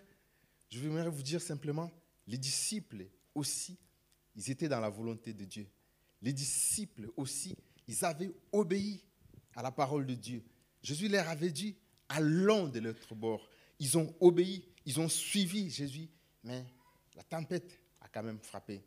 [0.68, 1.88] Je voudrais vous dire simplement,
[2.26, 3.78] les disciples aussi,
[4.34, 5.68] ils étaient dans la volonté de Dieu.
[6.20, 7.54] les disciples aussi,
[7.86, 9.04] ils avaient obéi
[9.54, 10.42] à la parole de Dieu.
[10.82, 11.76] Jésus leur avait dit,
[12.08, 13.48] allons de l'autre bord.
[13.78, 16.08] Ils ont obéi, ils ont suivi Jésus,
[16.42, 16.64] mais
[17.14, 18.82] la tempête a quand même frappé.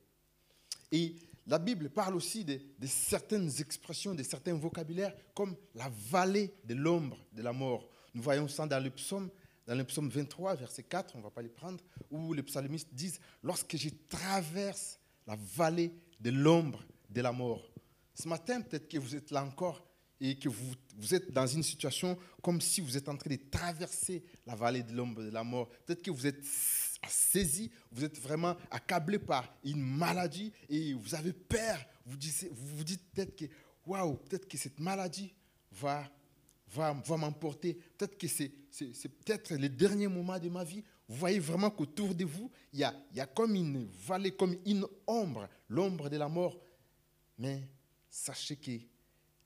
[0.91, 1.15] Et
[1.47, 6.73] la Bible parle aussi de, de certaines expressions, de certains vocabulaires, comme la vallée de
[6.73, 7.89] l'ombre de la mort.
[8.13, 9.29] Nous voyons ça dans le psaume,
[9.65, 11.79] dans le psaume 23, verset 4, on ne va pas les prendre,
[12.09, 17.71] où les psalmistes disent Lorsque je traverse la vallée de l'ombre de la mort.
[18.13, 19.85] Ce matin, peut-être que vous êtes là encore
[20.19, 23.39] et que vous, vous êtes dans une situation comme si vous êtes en train de
[23.49, 25.69] traverser la vallée de l'ombre de la mort.
[25.85, 26.43] Peut-être que vous êtes
[27.07, 31.77] saisi, vous êtes vraiment accablé par une maladie et vous avez peur.
[32.05, 32.17] Vous,
[32.51, 33.45] vous vous dites peut-être que,
[33.85, 35.33] waouh, peut-être que cette maladie
[35.71, 36.03] va,
[36.73, 37.75] va, m'emporter.
[37.97, 38.49] Peut-être que c'est,
[39.09, 40.83] peut-être les derniers moments de ma vie.
[41.07, 44.31] Vous voyez vraiment qu'autour de vous, il y a, il y a comme une vallée,
[44.31, 46.59] comme une ombre, l'ombre de la mort.
[47.37, 47.63] Mais
[48.09, 48.71] sachez que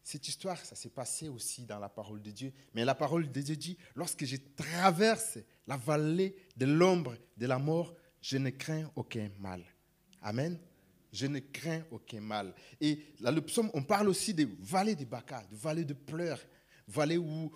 [0.04, 2.52] cette histoire, ça s'est passé aussi dans la parole de Dieu.
[2.74, 7.58] Mais la parole de Dieu dit, lorsque je traverse la vallée de l'ombre de la
[7.58, 9.64] mort, je ne crains aucun mal.
[10.22, 10.60] Amen.
[11.14, 12.54] Je ne crains aucun mal.
[12.82, 16.40] Et dans le psaume, on parle aussi de vallée de Baca, de vallée de pleurs,
[16.88, 17.52] vallée où,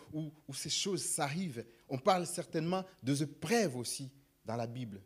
[0.54, 1.66] ces choses s'arrivent.
[1.90, 4.12] On parle certainement de épreuves aussi
[4.46, 5.02] dans la Bible.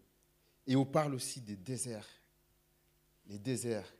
[0.67, 2.07] Et on parle aussi des déserts.
[3.27, 3.95] Les déserts.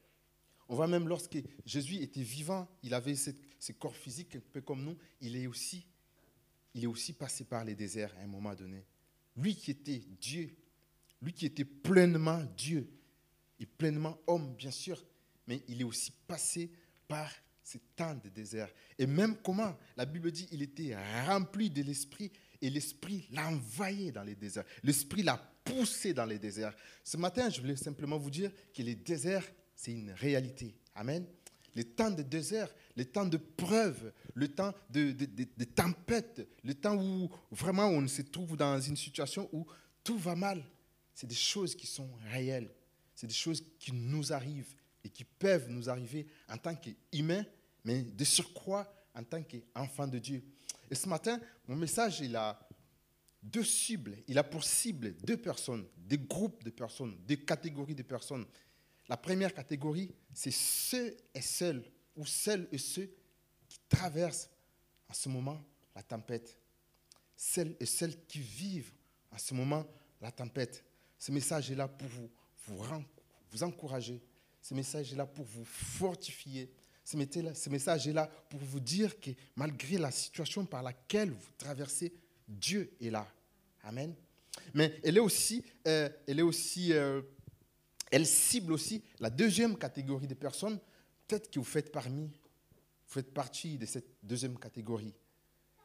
[0.70, 4.62] On voit même lorsque Jésus était vivant, il avait ce, ce corps physique un peu
[4.62, 5.86] comme nous, il est aussi,
[6.74, 8.86] il est aussi passé par les déserts à un moment donné.
[9.36, 10.56] Lui qui était Dieu,
[11.22, 12.90] lui qui était pleinement Dieu
[13.60, 15.06] et pleinement homme, bien sûr,
[15.48, 16.72] mais il est aussi passé
[17.08, 17.30] par
[17.64, 18.70] ces temps de désert.
[18.98, 20.96] Et même comment, la Bible dit, il était
[21.26, 22.32] rempli de l'Esprit
[22.62, 24.66] et l'Esprit l'a envahi dans les déserts.
[24.84, 26.76] L'Esprit l'a poussé dans les déserts.
[27.04, 30.76] Ce matin, je voulais simplement vous dire que les déserts, c'est une réalité.
[30.96, 31.26] Amen.
[31.74, 36.46] Les temps de désert, les temps de preuve, le temps de, de, de, de tempête,
[36.64, 39.66] le temps où vraiment on se trouve dans une situation où
[40.04, 40.64] tout va mal,
[41.14, 42.70] c'est des choses qui sont réelles.
[43.16, 47.46] C'est des choses qui nous arrivent et qui peuvent nous arriver en tant qu'humains,
[47.84, 50.44] mais de surcroît en tant qu'enfants de Dieu.
[50.90, 52.60] Et ce matin, mon message, il a
[53.42, 54.18] deux cibles.
[54.28, 58.46] Il a pour cible deux personnes, des groupes de personnes, des catégories de personnes.
[59.08, 61.84] La première catégorie, c'est ceux et celles,
[62.16, 63.10] ou celles et ceux
[63.68, 64.50] qui traversent
[65.10, 65.64] en ce moment
[65.96, 66.58] la tempête.
[67.36, 68.94] Celles et celles qui vivent
[69.32, 69.88] en ce moment
[70.22, 70.84] la tempête.
[71.18, 72.30] Ce message est là pour vous,
[72.68, 72.84] vous,
[73.50, 74.22] vous encourager.
[74.62, 76.72] Ce message est là pour vous fortifier.
[77.04, 77.18] Ce
[77.70, 82.14] message est là pour vous dire que malgré la situation par laquelle vous traversez,
[82.48, 83.28] Dieu est là.
[83.84, 84.14] Amen.
[84.74, 87.22] Mais elle est aussi, euh, elle est aussi, euh,
[88.12, 90.80] elle cible aussi la deuxième catégorie de personnes.
[91.28, 95.14] Peut-être que vous faites parmi, vous faites partie de cette deuxième catégorie.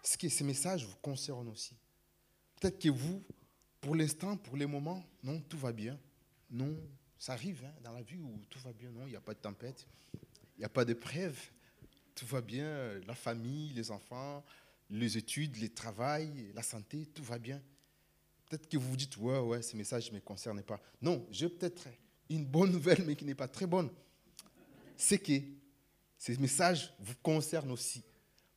[0.03, 1.74] Ce que ces messages vous concernent aussi.
[2.61, 3.22] Peut-être que vous,
[3.81, 5.99] pour l'instant, pour les moments, non, tout va bien.
[6.51, 6.77] Non,
[7.18, 8.90] ça arrive hein, dans la vie où tout va bien.
[8.90, 9.86] Non, il n'y a pas de tempête,
[10.56, 11.38] il n'y a pas de preuve.
[12.14, 14.42] Tout va bien, la famille, les enfants,
[14.88, 17.60] les études, le travail, la santé, tout va bien.
[18.48, 20.80] Peut-être que vous vous dites, ouais, ouais, ce message ne me concerne pas.
[21.02, 21.88] Non, j'ai peut-être
[22.30, 23.90] une bonne nouvelle, mais qui n'est pas très bonne.
[24.96, 25.40] C'est que
[26.16, 28.02] ces messages vous concernent aussi.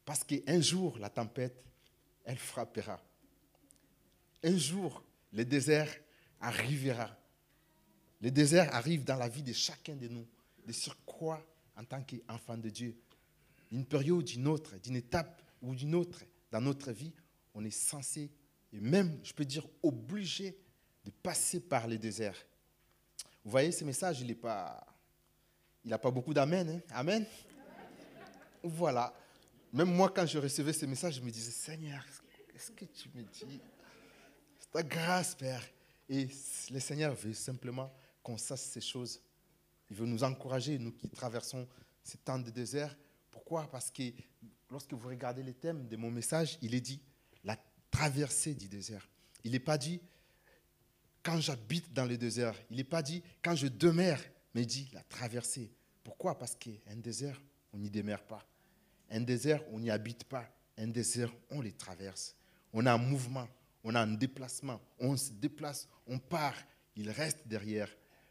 [0.05, 1.63] Parce qu'un jour, la tempête,
[2.23, 3.01] elle frappera.
[4.43, 5.03] Un jour,
[5.33, 5.93] le désert
[6.39, 7.18] arrivera.
[8.21, 10.27] Le désert arrive dans la vie de chacun de nous,
[10.65, 11.45] de sur quoi,
[11.75, 12.95] en tant qu'enfant de Dieu,
[13.71, 17.13] une période, d'une autre, d'une étape ou d'une autre dans notre vie,
[17.53, 18.31] on est censé,
[18.73, 20.57] et même, je peux dire, obligé
[21.05, 22.35] de passer par le désert.
[23.43, 24.27] Vous voyez, ce message, il
[25.85, 26.69] n'a pas, beaucoup d'amen.
[26.69, 26.81] hein.
[26.91, 27.25] Amen?
[28.61, 29.13] Voilà.
[29.71, 32.03] Même moi, quand je recevais ce message, je me disais, Seigneur,
[32.53, 33.61] est-ce que tu me dis?
[34.59, 35.63] C'est ta grâce, Père.
[36.09, 36.27] Et
[36.71, 37.91] le Seigneur veut simplement
[38.29, 39.19] qu'on ces choses.
[39.89, 41.67] Il veut nous encourager, nous qui traversons
[42.03, 42.95] ces temps de désert.
[43.31, 43.69] Pourquoi?
[43.71, 44.03] Parce que
[44.69, 47.01] lorsque vous regardez les thèmes de mon message, il est dit
[47.43, 47.57] la
[47.89, 49.09] traversée du désert.
[49.43, 49.99] Il n'est pas dit
[51.23, 52.55] quand j'habite dans le désert.
[52.69, 54.21] Il n'est pas dit quand je demeure,
[54.53, 55.71] mais il dit la traversée.
[56.03, 56.37] Pourquoi?
[56.37, 57.41] Parce qu'un désert,
[57.73, 58.45] on n'y demeure pas.
[59.09, 60.45] Un désert, on n'y habite pas.
[60.77, 62.35] Un désert, on les traverse.
[62.73, 63.47] On a un mouvement,
[63.83, 64.79] on a un déplacement.
[64.99, 66.55] On se déplace, on part.
[66.95, 67.89] Il reste derrière.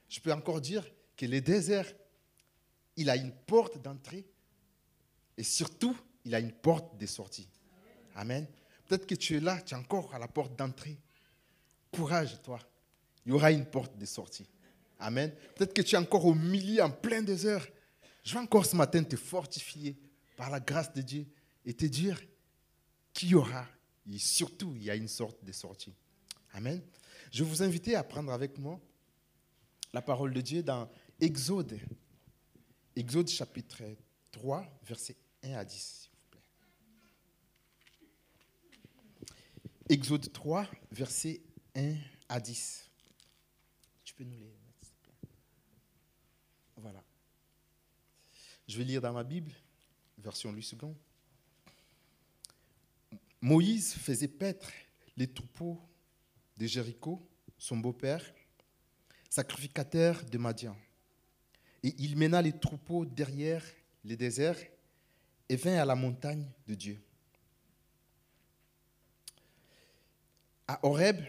[0.09, 0.87] Je peux encore dire
[1.17, 1.93] que le désert,
[2.97, 4.27] il a une porte d'entrée
[5.37, 7.49] et surtout, il a une porte de sortie.
[8.15, 8.47] Amen.
[8.87, 10.99] Peut-être que tu es là, tu es encore à la porte d'entrée.
[11.93, 12.59] Courage, toi.
[13.25, 14.49] Il y aura une porte de sortie.
[14.99, 15.33] Amen.
[15.55, 17.67] Peut-être que tu es encore au milieu, en plein désert.
[18.25, 19.97] je vais encore ce matin te fortifier
[20.37, 21.27] par la grâce de Dieu
[21.65, 22.21] et te dire
[23.13, 23.67] qu'il y aura,
[24.11, 25.95] et surtout, il y a une sorte de sortie.
[26.53, 26.81] Amen.
[27.31, 28.81] Je vous inviter à prendre avec moi
[29.93, 30.91] la parole de Dieu dans
[31.21, 31.79] Exode.
[32.97, 33.83] Exode chapitre
[34.33, 36.43] 3, versets 1 à 10, s'il vous plaît.
[39.89, 41.41] Exode 3, versets
[41.77, 41.95] 1
[42.29, 42.91] à 10.
[44.05, 45.31] Tu peux nous les mettre, s'il te plaît?
[46.77, 47.05] Voilà.
[48.67, 49.53] Je vais lire dans ma Bible,
[50.19, 50.95] version Louis II.
[53.41, 54.71] Moïse faisait paître
[55.17, 55.81] les troupeaux
[56.57, 58.25] de Jéricho, son beau-père,
[59.29, 60.77] sacrificateur de Madian.
[61.83, 63.63] Et il mena les troupeaux derrière
[64.05, 64.59] les déserts
[65.49, 67.01] et vint à la montagne de Dieu.
[70.67, 71.21] À Horeb,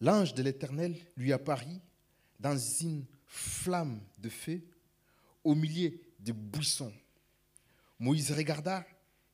[0.00, 1.80] l'ange de l'Éternel lui apparut
[2.38, 4.62] dans une flamme de feu
[5.44, 6.92] au milieu des buissons.
[7.98, 8.84] Moïse regarda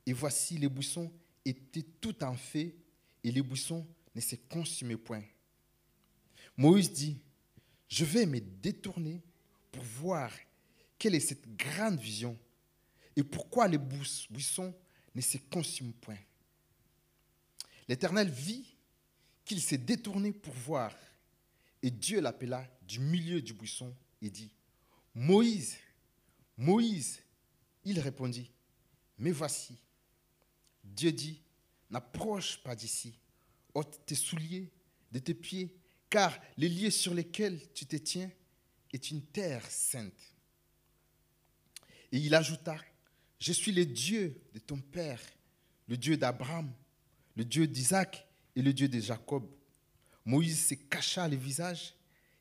[0.05, 1.13] et voici les buissons
[1.45, 2.75] étaient tout en feu
[3.23, 5.23] et les buissons ne se consumaient point.
[6.57, 7.21] Moïse dit,
[7.89, 9.23] je vais me détourner
[9.71, 10.33] pour voir
[10.99, 12.39] quelle est cette grande vision
[13.15, 14.75] et pourquoi les buissons
[15.15, 16.19] ne se consument point.
[17.89, 18.77] L'Éternel vit
[19.45, 20.93] qu'il s'est détourné pour voir
[21.83, 24.51] et Dieu l'appela du milieu du buisson et dit,
[25.15, 25.77] Moïse,
[26.57, 27.23] Moïse,
[27.85, 28.51] il répondit,
[29.19, 29.79] mais voici.
[30.83, 31.41] Dieu dit,
[31.91, 33.19] n'approche pas d'ici,
[33.75, 34.71] ôte tes souliers
[35.13, 35.75] de tes pieds,
[36.11, 38.31] car les lieux sur lesquels tu te tiens
[38.93, 40.35] est une terre sainte.
[42.13, 42.77] Et il ajouta,
[43.39, 45.21] je suis le Dieu de ton Père,
[45.89, 46.73] le Dieu d'Abraham,
[47.37, 49.47] le Dieu d'Isaac et le Dieu de Jacob.
[50.25, 51.95] Moïse se cacha le visage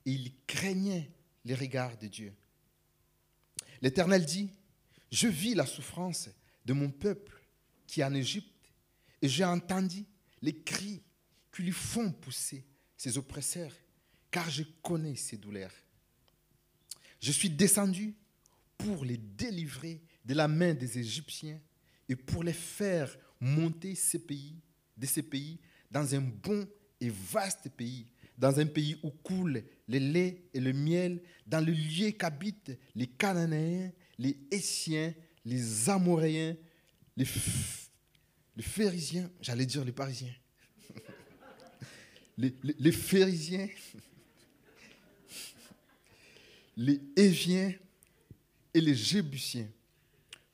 [0.05, 1.11] et il craignait
[1.43, 2.33] les regards de Dieu.
[3.81, 4.49] L'Éternel dit,
[5.11, 6.29] je vis la souffrance
[6.65, 7.43] de mon peuple
[7.87, 8.73] qui est en Égypte
[9.21, 10.05] et j'ai entendu
[10.41, 11.03] les cris
[11.53, 12.65] qui lui font pousser
[13.17, 13.73] oppresseurs,
[14.31, 15.73] car je connais ses douleurs.
[17.21, 18.15] Je suis descendu
[18.77, 21.59] pour les délivrer de la main des Égyptiens
[22.09, 24.59] et pour les faire monter ces pays,
[24.97, 25.59] de ces pays
[25.89, 26.67] dans un bon
[26.99, 28.07] et vaste pays,
[28.37, 33.07] dans un pays où coule le lait et le miel, dans le lieu qu'habitent les
[33.07, 35.13] Cananéens, les Essiens,
[35.45, 36.55] les Amoréens,
[37.15, 37.25] les,
[38.55, 40.33] les j'allais dire les Parisiens,
[42.37, 43.69] les, les, les Pharisiens,
[47.15, 47.73] Éviens
[48.73, 49.69] et les Jébusiens.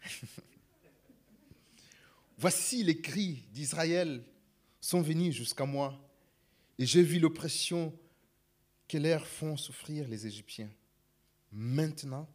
[2.37, 4.23] Voici les cris d'Israël
[4.79, 5.99] sont venus jusqu'à moi,
[6.77, 7.97] et j'ai vu l'oppression
[8.87, 10.69] que leur font souffrir les Égyptiens.
[11.51, 12.27] Maintenant,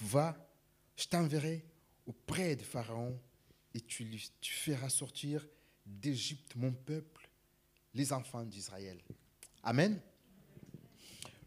[0.00, 0.36] va,
[0.96, 1.64] je t'enverrai
[2.06, 3.18] auprès de Pharaon,
[3.72, 4.06] et tu
[4.42, 5.46] feras sortir
[5.86, 7.23] d'Égypte mon peuple,
[7.94, 8.98] les enfants d'Israël.
[9.62, 10.00] Amen.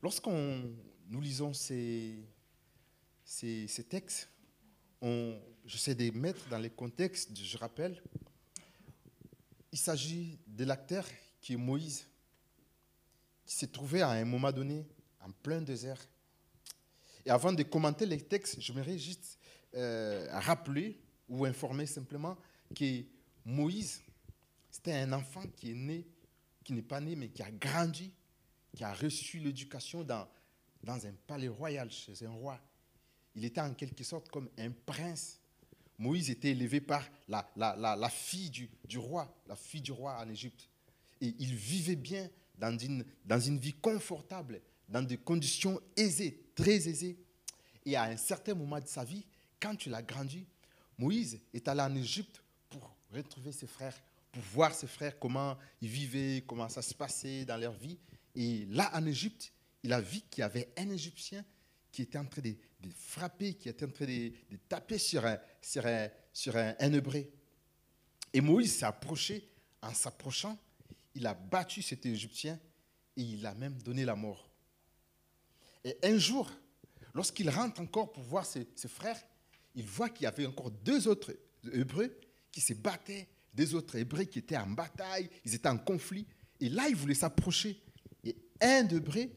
[0.02, 0.74] Lorsqu'on
[1.10, 2.24] nous lisons ces,
[3.90, 4.30] textes,
[5.02, 8.02] on, j'essaie de les mettre dans les contextes, je rappelle,
[9.72, 11.06] il s'agit de l'acteur
[11.42, 12.06] qui est Moïse,
[13.46, 14.86] qui s'est trouvé à un moment donné
[15.22, 16.00] en plein désert.
[17.26, 19.38] Et avant de commenter les textes, j'aimerais juste
[19.76, 22.38] euh, rappeler ou informer simplement
[22.74, 23.04] que
[23.44, 24.02] Moïse,
[24.70, 26.08] c'était un enfant qui est né,
[26.68, 28.12] qui n'est pas né, mais qui a grandi,
[28.76, 30.28] qui a reçu l'éducation dans,
[30.84, 32.60] dans un palais royal chez un roi.
[33.36, 35.40] Il était en quelque sorte comme un prince.
[35.98, 40.20] Moïse était élevé par la, la, la, fille du, du roi, la fille du roi
[40.20, 40.68] en Égypte.
[41.22, 46.90] Et il vivait bien dans une, dans une vie confortable, dans des conditions aisées, très
[46.90, 47.18] aisées.
[47.86, 49.26] Et à un certain moment de sa vie,
[49.58, 50.46] quand il a grandi,
[50.98, 53.98] Moïse est allé en Égypte pour retrouver ses frères,
[54.40, 57.98] voir ses frères, comment ils vivaient, comment ça se passait dans leur vie.
[58.36, 59.52] Et là, en Égypte,
[59.84, 61.44] il a vu qu'il y avait un Égyptien
[61.92, 62.56] qui était en train de,
[62.96, 64.32] frapper, qui était en train de,
[64.68, 67.26] taper sur un, sur un, sur un Hébreu.
[68.34, 69.50] Et Moïse s'est approché.
[69.82, 70.58] En s'approchant,
[71.16, 72.60] il a battu cet Égyptien
[73.16, 74.50] et il a même donné la mort.
[75.84, 76.52] Et un jour,
[77.14, 79.20] lorsqu'il rentre encore pour voir ses, ses frères,
[79.74, 81.34] il voit qu'il y avait encore deux autres
[81.72, 82.20] Hébreux
[82.52, 83.28] qui se battaient,
[83.58, 86.28] deux autres Hébreux qui étaient en bataille, ils étaient en conflit.
[86.60, 87.82] Et là, il voulait s'approcher.
[88.24, 89.30] Et un d'Hébreux,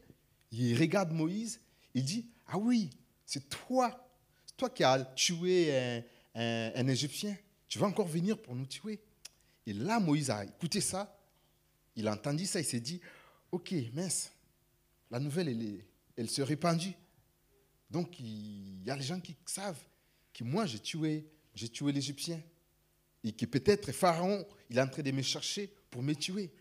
[0.51, 1.59] il regarde Moïse,
[1.95, 2.91] il dit, ah oui,
[3.25, 4.07] c'est toi,
[4.45, 5.73] c'est toi qui as tué
[6.35, 7.35] un Égyptien.
[7.67, 8.99] Tu vas encore venir pour nous tuer.
[9.65, 11.17] Et là, Moïse a écouté ça,
[11.95, 13.01] il a entendu ça, il s'est dit,
[13.51, 14.31] ok, mince,
[15.09, 15.85] la nouvelle, elle, est-
[16.15, 16.93] elle se répandue.
[17.89, 19.81] Donc, il y a les gens qui savent
[20.33, 22.41] que moi, j'ai tué, j'ai tué l'Égyptien.
[23.23, 26.51] Et que peut-être Pharaon, il est en train de me chercher pour me tuer.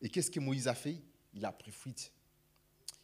[0.00, 0.96] Et qu'est-ce que Moïse a fait?
[1.34, 2.12] Il a pris fuite.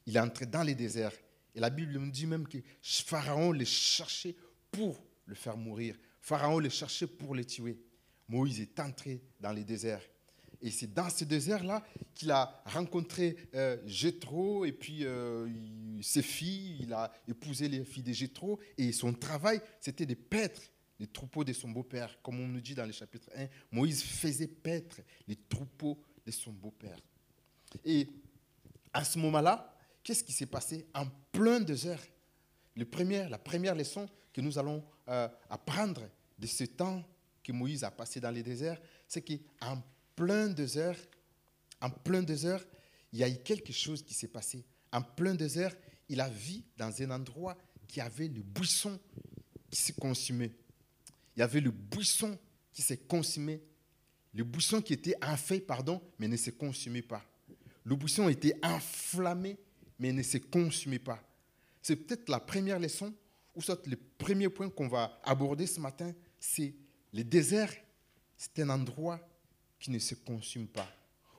[0.06, 1.12] Il est entré dans les déserts.
[1.54, 4.36] Et la Bible nous dit même que Pharaon les cherchait
[4.70, 5.96] pour le faire mourir.
[6.20, 7.78] Pharaon les cherchait pour le tuer.
[8.28, 10.02] Moïse est entré dans les déserts.
[10.62, 15.48] Et c'est dans ce désert-là qu'il a rencontré euh, Jéthro et puis euh,
[16.02, 16.78] ses filles.
[16.80, 18.58] Il a épousé les filles de Jéthro.
[18.78, 20.62] Et son travail, c'était de paître
[20.98, 22.20] les troupeaux de son beau-père.
[22.22, 26.52] Comme on nous dit dans le chapitre 1, Moïse faisait paître les troupeaux de son
[26.52, 26.98] beau-père.
[27.84, 28.08] Et
[28.92, 32.02] à ce moment-là, qu'est-ce qui s'est passé en plein désert?
[32.74, 36.08] La première leçon que nous allons euh, apprendre
[36.38, 37.02] de ce temps
[37.42, 39.82] que Moïse a passé dans les déserts, c'est qu'en
[40.14, 40.98] plein désert,
[41.80, 42.64] en plein désert,
[43.12, 44.64] il y a eu quelque chose qui s'est passé.
[44.92, 45.74] En plein désert,
[46.08, 47.56] il a vu dans un endroit
[47.86, 48.98] qui avait le buisson
[49.70, 50.52] qui se consumait.
[51.36, 52.38] Il y avait le buisson
[52.72, 53.62] qui s'est consumé.
[54.34, 57.24] Le buisson qui était en feuille, pardon, mais ne se consumait pas.
[57.84, 59.56] Le buisson était enflammé,
[59.98, 61.22] mais ne se consumait pas.
[61.82, 63.14] C'est peut-être la première leçon,
[63.54, 66.74] ou soit le premier point qu'on va aborder ce matin, c'est
[67.12, 67.72] le désert,
[68.36, 69.20] c'est un endroit
[69.78, 70.88] qui ne se consume pas.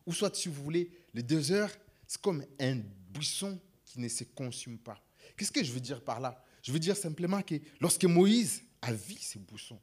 [0.05, 1.75] Ou soit, si vous voulez, le désert,
[2.07, 5.03] c'est comme un buisson qui ne se consume pas.
[5.35, 6.43] Qu'est-ce que je veux dire par là?
[6.63, 9.79] Je veux dire simplement que lorsque Moïse a vu ce buisson,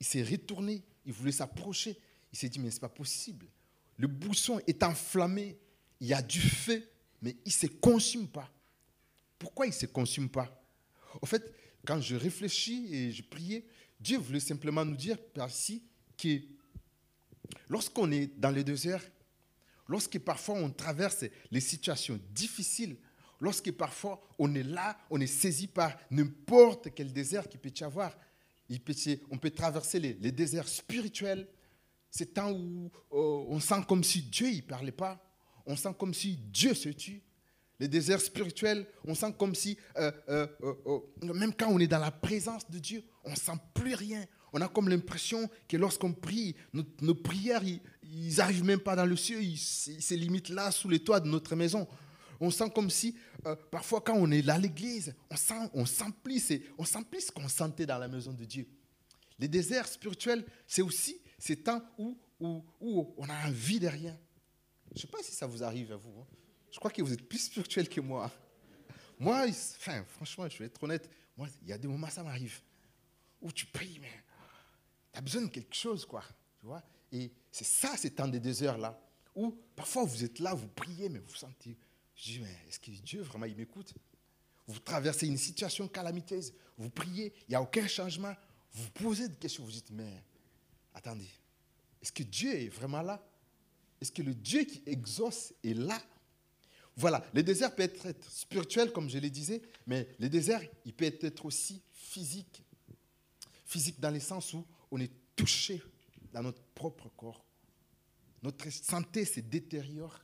[0.00, 1.98] il s'est retourné, il voulait s'approcher.
[2.32, 3.46] Il s'est dit, mais ce n'est pas possible.
[3.96, 5.58] Le buisson est enflammé,
[6.00, 6.88] il y a du feu,
[7.20, 8.50] mais il ne se consume pas.
[9.38, 10.62] Pourquoi il ne se consume pas?
[11.20, 11.52] En fait,
[11.84, 13.66] quand je réfléchis et je priais,
[13.98, 15.82] Dieu voulait simplement nous dire par-ci
[16.16, 16.40] que
[17.68, 19.02] lorsqu'on est dans le désert,
[19.88, 22.96] lorsque parfois on traverse les situations difficiles,
[23.40, 27.84] lorsque parfois on est là, on est saisi par n'importe quel désert qui peut y
[27.84, 28.16] avoir,
[29.30, 31.46] on peut traverser les, déserts spirituels,
[32.10, 35.24] c'est temps où euh, on sent comme si Dieu ne parlait pas,
[35.66, 37.22] on sent comme si Dieu se tue.
[37.78, 40.46] Les déserts spirituels, on sent comme si, euh, euh,
[41.22, 44.24] même quand on est dans la présence de Dieu, on ne sent plus rien.
[44.52, 47.62] On a comme l'impression que lorsqu'on prie, nos, prières,
[48.02, 51.28] ils n'arrivent même pas dans le ciel, ils se limitent là, sous les toits de
[51.28, 51.88] notre maison.
[52.40, 55.82] On sent comme si, euh, parfois, quand on est là à l'église, on sent, on
[55.82, 58.66] on s'emplit ce qu'on sentait dans la maison de Dieu.
[59.38, 64.18] Les déserts spirituels, c'est aussi ces temps où, où, où on a envie de rien.
[64.90, 66.20] Je ne sais pas si ça vous arrive à vous.
[66.20, 66.26] hein.
[66.70, 68.30] Je crois que vous êtes plus spirituel que moi.
[69.18, 72.60] Moi, enfin, franchement, je vais être honnête, moi, il y a des moments, ça m'arrive,
[73.40, 74.10] où tu pries, mais
[75.12, 76.22] tu as besoin de quelque chose, quoi.
[76.58, 78.98] Tu vois Et c'est ça, ces temps de désert-là,
[79.34, 81.76] où parfois vous êtes là, vous priez, mais vous sentez,
[82.20, 83.94] je dis, mais est-ce que Dieu, vraiment, il m'écoute?
[84.66, 88.34] Vous traversez une situation calamiteuse, vous priez, il n'y a aucun changement,
[88.72, 90.22] vous posez des questions, vous dites, mais
[90.92, 91.28] attendez,
[92.02, 93.26] est-ce que Dieu est vraiment là?
[94.00, 96.00] Est-ce que le Dieu qui exauce est là?
[96.94, 100.92] Voilà, le désert peut être, être spirituel, comme je le disais, mais le désert, il
[100.92, 102.62] peut être aussi physique.
[103.64, 105.82] Physique dans le sens où on est touché
[106.32, 107.44] dans notre propre corps.
[108.42, 110.20] Notre santé se détériore.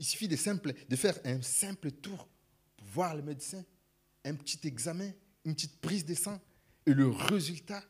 [0.00, 2.26] Il suffit de, faire un simple tour
[2.78, 3.62] pour voir le médecin,
[4.24, 5.12] un petit examen,
[5.44, 6.40] une petite prise de sang,
[6.86, 7.84] et le résultat,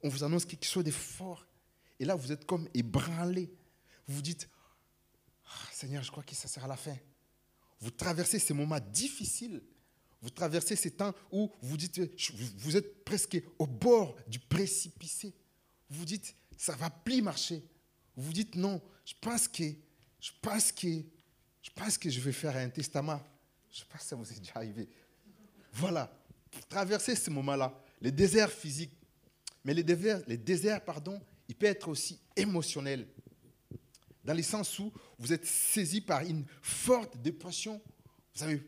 [0.00, 1.44] on vous annonce quelque chose de fort.
[1.98, 3.52] Et là, vous êtes comme ébranlé.
[4.06, 4.48] Vous vous dites,
[5.44, 6.96] Ah, Seigneur, je crois que ça sera la fin.
[7.80, 9.60] Vous traversez ces moments difficiles.
[10.22, 12.00] Vous traversez ces temps où vous dites,
[12.58, 15.26] vous êtes presque au bord du précipice.
[15.88, 17.64] Vous dites, ça va plus marcher.
[18.14, 19.64] Vous dites, non, je pense que,
[20.20, 20.86] je pense que,
[21.62, 23.20] je pense que je vais faire un testament.
[23.70, 24.88] Je ne sais pas si ça vous est déjà arrivé.
[25.72, 26.10] Voilà.
[26.50, 28.92] Pour traverser ce moment-là, le désert physique,
[29.64, 33.06] mais le désert, le désert, pardon, il peut être aussi émotionnel.
[34.24, 37.80] Dans le sens où vous êtes saisi par une forte dépression,
[38.34, 38.62] vous avez,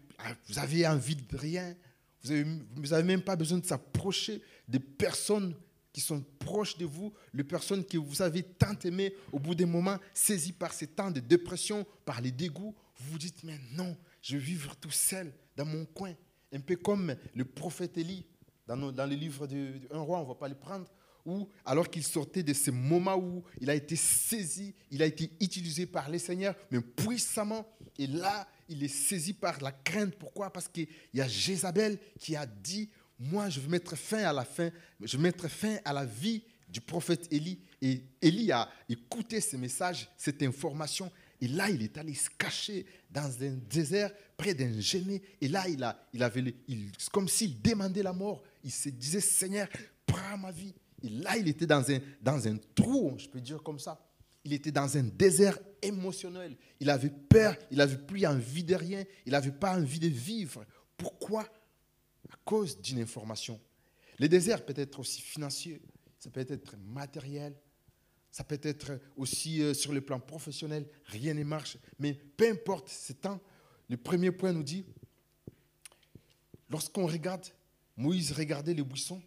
[0.49, 1.75] vous avez envie de rien,
[2.23, 5.57] vous n'avez avez même pas besoin de s'approcher des personnes
[5.93, 9.67] qui sont proches de vous, les personnes que vous avez tant aimées, au bout d'un
[9.67, 13.97] moment, saisies par ces temps de dépression, par les dégoûts, vous vous dites, mais non,
[14.21, 16.15] je vais vivre tout seul dans mon coin.
[16.53, 18.27] Un peu comme le prophète Élie,
[18.67, 20.87] dans, le livre de, de Un roi, on ne va pas le prendre,
[21.25, 25.31] où, alors qu'il sortait de ce moment où il a été saisi, il a été
[25.41, 27.67] utilisé par le Seigneur, mais puissamment,
[27.99, 30.17] et là, il est saisi par la crainte.
[30.17, 30.53] Pourquoi?
[30.53, 34.45] Parce qu'il y a Jézabel qui a dit, moi, je vais mettre fin à la
[34.45, 34.71] fin,
[35.01, 37.61] je mettre fin à la vie du prophète Élie.
[37.81, 41.13] Et Élie a écouté ce message, cette information,
[41.43, 45.21] Et là, il est allé se cacher dans un désert près d'un génie.
[45.41, 48.45] Et là, il a, il avait, il, comme s'il demandait la mort.
[48.63, 49.67] Il se disait, Seigneur,
[50.07, 50.73] prends ma vie.
[51.03, 54.01] Et là, il était dans un, dans un trou, je peux dire comme ça.
[54.45, 56.57] Il était dans un désert émotionnel.
[56.79, 60.65] Il avait peur, il n'avait plus envie de rien, il n'avait pas envie de vivre.
[60.97, 61.43] Pourquoi?
[62.31, 63.61] À cause d'une information.
[64.21, 65.83] Le désert peut être aussi financier,
[66.21, 67.57] ça peut être matériel,
[68.33, 71.77] ça peut être aussi euh, sur le plan professionnel, rien ne marche.
[71.99, 73.39] Mais peu importe ce temps,
[73.89, 74.85] le premier point nous dit,
[76.71, 77.47] lorsqu'on regarde,
[77.97, 79.23] Moïse regardait le buisson,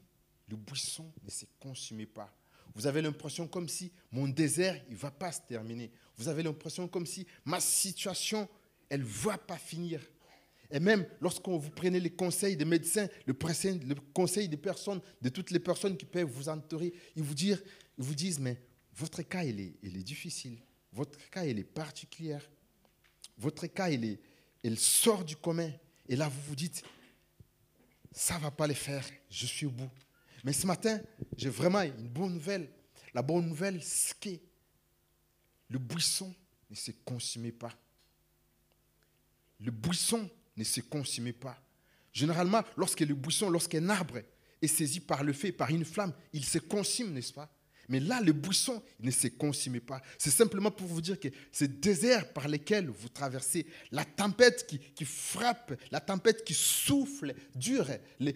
[0.50, 2.34] le buisson ne se consumait pas.
[2.74, 5.92] Vous avez l'impression comme si mon désert, il ne va pas se terminer.
[6.18, 8.50] Vous avez l'impression comme si ma situation,
[8.90, 10.02] elle ne va pas finir.
[10.72, 15.52] Et même lorsqu'on vous prenez les conseils des médecins, le, conseil- des personnes, de toutes
[15.52, 17.36] les personnes qui peuvent vous entourer, ils vous
[18.16, 18.60] disent, mais
[18.96, 20.58] votre cas, il est, il est difficile.
[20.94, 22.38] Votre cas, il est particulier.
[23.38, 24.20] Votre cas, il, est,
[24.64, 25.70] il sort du commun.
[26.08, 26.84] Et là, vous vous dites,
[28.12, 29.90] ça ne va pas le faire, je suis au bout.
[30.44, 31.02] Mais ce matin,
[31.36, 32.70] j'ai vraiment une bonne nouvelle.
[33.14, 34.30] La bonne nouvelle, c'est que
[35.70, 36.34] le buisson
[36.70, 37.74] ne se consumait pas.
[39.60, 41.60] Le buisson ne se consumait pas.
[42.14, 44.22] Généralement, lorsque le buisson, lorsqu'un arbre
[44.62, 47.52] est saisi par le feu, par une flamme, il se consume, n'est-ce pas?
[47.90, 50.02] Mais là, le buisson ne se consumait pas.
[50.18, 55.06] C'est simplement pour vous dire que ce désert par lequel vous traversez, la tempête qui,
[55.06, 57.88] frappe, la tempête qui souffle, dure,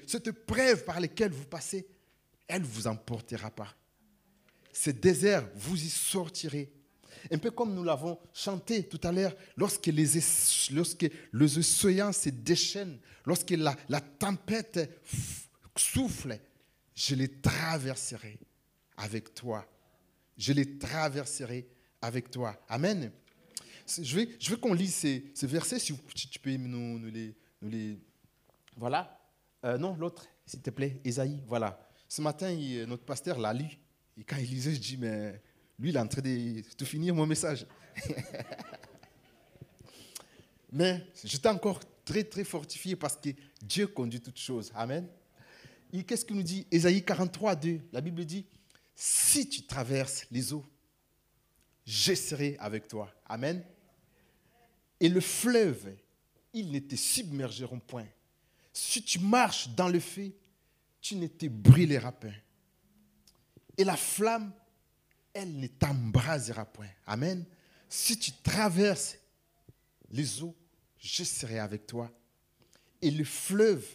[0.08, 1.88] cette preuve par laquelle vous passez,
[2.48, 3.76] elle ne vous emportera pas.
[4.72, 6.72] Ce désert, vous y sortirez.
[7.32, 11.08] Un peu comme nous l'avons chanté tout à l'heure, lorsque les, es- lorsque
[12.14, 15.02] se déchaînent, lorsque la, la tempête
[15.76, 16.40] souffle,
[16.96, 18.40] je les traverserai
[19.00, 19.66] avec toi.
[20.38, 21.68] Je les traverserai
[22.02, 22.56] avec toi.
[22.70, 23.12] Amen.
[24.02, 25.94] Je veux, je veux qu'on lise ces, ces versets, si,
[26.30, 27.98] tu peux nous, les, nous les-
[28.78, 29.20] Voilà.
[29.66, 31.42] Euh, non, l'autre, s'il te plaît, Esaïe.
[31.48, 31.80] Voilà.
[32.08, 33.66] Ce matin, il- notre pasteur l'a lu.
[34.18, 35.42] Et quand il lisait, je dis, mais
[35.80, 37.66] lui, il est en train de, de finir mon message.
[40.72, 43.30] mais j'étais encore très, très fortifié parce que
[43.62, 44.72] Dieu conduit toutes choses.
[44.76, 45.08] Amen.
[46.08, 46.68] Qu'est-ce qu'il nous dit?
[46.70, 47.82] Ésaïe 43, 2.
[47.92, 48.46] La Bible dit,
[49.02, 50.66] si tu traverses les eaux,
[51.86, 53.10] je serai avec toi.
[53.28, 53.64] Amen.
[55.00, 55.96] Et le fleuve,
[56.52, 58.08] ils ne te submergeront point.
[58.74, 60.34] Si tu marches dans le feu,
[61.00, 62.36] tu ne te brûleras point.
[63.78, 64.52] Et la flamme,
[65.32, 66.90] elle ne t'embrasera point.
[67.06, 67.46] Amen.
[67.88, 69.18] Si tu traverses
[70.10, 70.58] les eaux,
[70.98, 72.12] je serai avec toi.
[73.02, 73.86] Et le fleuve,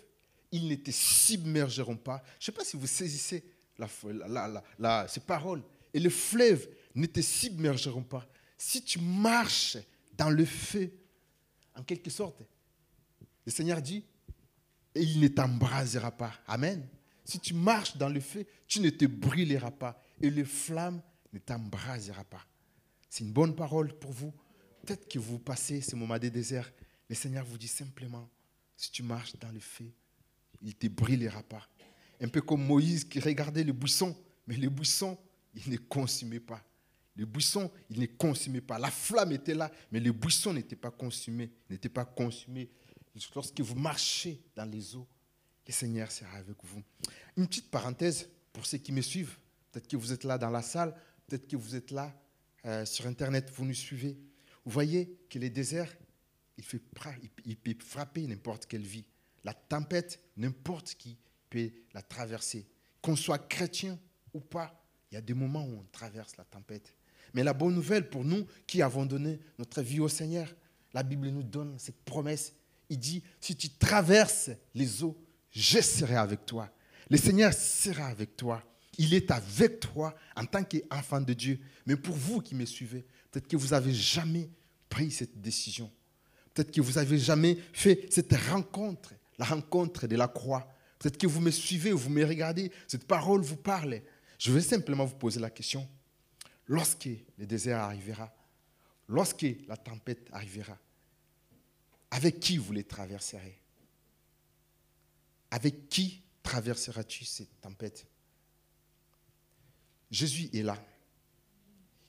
[0.51, 2.23] ils ne te submergeront pas.
[2.41, 3.45] Je ne sais pas si vous saisissez
[3.79, 5.63] la, paroles.
[5.93, 8.27] Et le fleuve ne te submergeront pas.
[8.57, 9.79] Si tu marches
[10.17, 10.93] dans le feu,
[11.75, 12.43] en quelque sorte,
[13.45, 14.05] le Seigneur dit,
[14.95, 16.33] il ne t'embrasera pas.
[16.47, 16.87] Amen.
[17.25, 21.03] Si tu marches dans le feu, tu ne te brûleras pas et le flamme
[21.33, 22.45] ne t'embrasera pas.
[23.09, 24.33] C'est une bonne parole pour vous.
[24.85, 26.71] Peut-être que vous passez ce moment de désert.
[27.09, 28.29] Le Seigneur vous dit simplement,
[28.77, 29.91] si tu marches dans le feu,
[30.61, 31.67] il ne te brûlera pas.
[32.21, 34.17] Un peu comme Moïse qui regardait le buisson,
[34.47, 35.19] mais le buisson,
[35.55, 36.63] il ne consumait pas.
[37.17, 38.79] Le buisson, il ne consumait pas.
[38.79, 42.69] La flamme était là, mais le buisson n'était pas consumé, n'était pas consumé.
[43.35, 45.07] Lorsque vous marchez dans les eaux,
[45.67, 46.83] le Seigneur sera avec vous.
[47.37, 49.37] Une petite parenthèse pour ceux qui me suivent.
[49.71, 50.95] Peut-être que vous êtes là dans la salle,
[51.27, 52.13] peut-être que vous êtes là
[52.65, 54.17] euh, sur Internet, vous nous suivez.
[54.65, 55.95] Vous voyez que les déserts,
[56.57, 56.81] il, fait
[57.45, 59.05] il peut frapper n'importe quelle vie.
[59.45, 61.19] La tempête, n'importe qui
[61.93, 62.67] la traverser.
[63.01, 63.99] Qu'on soit chrétien
[64.33, 66.95] ou pas, il y a des moments où on traverse la tempête.
[67.33, 70.53] Mais la bonne nouvelle pour nous qui avons donné notre vie au Seigneur,
[70.93, 72.53] la Bible nous donne cette promesse.
[72.89, 75.17] Il dit, si tu traverses les eaux,
[75.51, 76.71] je serai avec toi.
[77.11, 78.63] Le Seigneur sera avec toi.
[78.99, 81.59] Il est avec toi en tant qu'enfant de Dieu.
[81.87, 84.49] Mais pour vous qui me suivez, peut-être que vous n'avez jamais
[84.89, 85.91] pris cette décision.
[86.53, 90.69] Peut-être que vous n'avez jamais fait cette rencontre, la rencontre de la croix.
[90.99, 94.01] Peut-être que vous me suivez, vous me regardez, cette parole vous parle.
[94.39, 95.89] Je vais simplement vous poser la question.
[96.67, 97.09] Lorsque
[97.39, 98.35] le désert arrivera,
[99.09, 100.79] lorsque la tempête arrivera,
[102.11, 103.59] avec qui vous les traverserez?
[105.51, 108.07] Avec qui traverseras-tu cette tempête?
[110.11, 110.81] Jésus est là.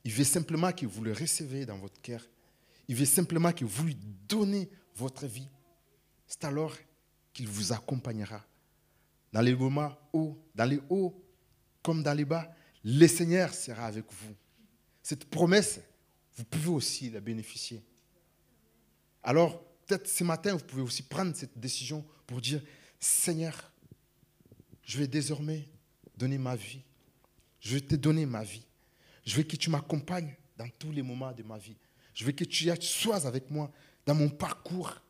[0.03, 2.23] Il veut simplement que vous le recevez dans votre cœur.
[2.87, 3.97] Il veut simplement que vous lui
[4.29, 5.47] donnez votre vie.
[6.27, 6.75] C'est alors
[7.33, 8.45] qu'il vous accompagnera.
[9.35, 11.13] Dans les moments hauts, dans les hauts
[11.83, 12.49] comme dans les bas,
[12.85, 14.33] le Seigneur sera avec vous.
[15.03, 15.81] Cette promesse,
[16.37, 17.83] vous pouvez aussi la bénéficier.
[19.21, 22.63] Alors, peut-être ce matin, vous pouvez aussi prendre cette décision pour dire,
[22.97, 23.73] Seigneur,
[24.83, 25.67] je vais désormais
[26.15, 26.81] donner ma vie.
[27.59, 28.65] Je vais te donner ma vie.
[29.25, 31.75] Je veux que tu m'accompagnes dans tous les moments de ma vie.
[32.13, 33.69] Je veux que tu sois avec moi
[34.05, 35.01] dans mon parcours.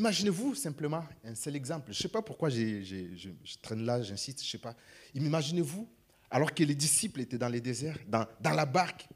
[0.00, 1.92] Imaginez-vous simplement un seul exemple.
[1.92, 3.28] Je ne sais pas pourquoi je,
[3.60, 4.74] traîne là, j'insiste, je ne sais pas.
[5.14, 5.86] Imaginez-vous,
[6.30, 9.06] alors que les disciples étaient dans les déserts, dans, la barque,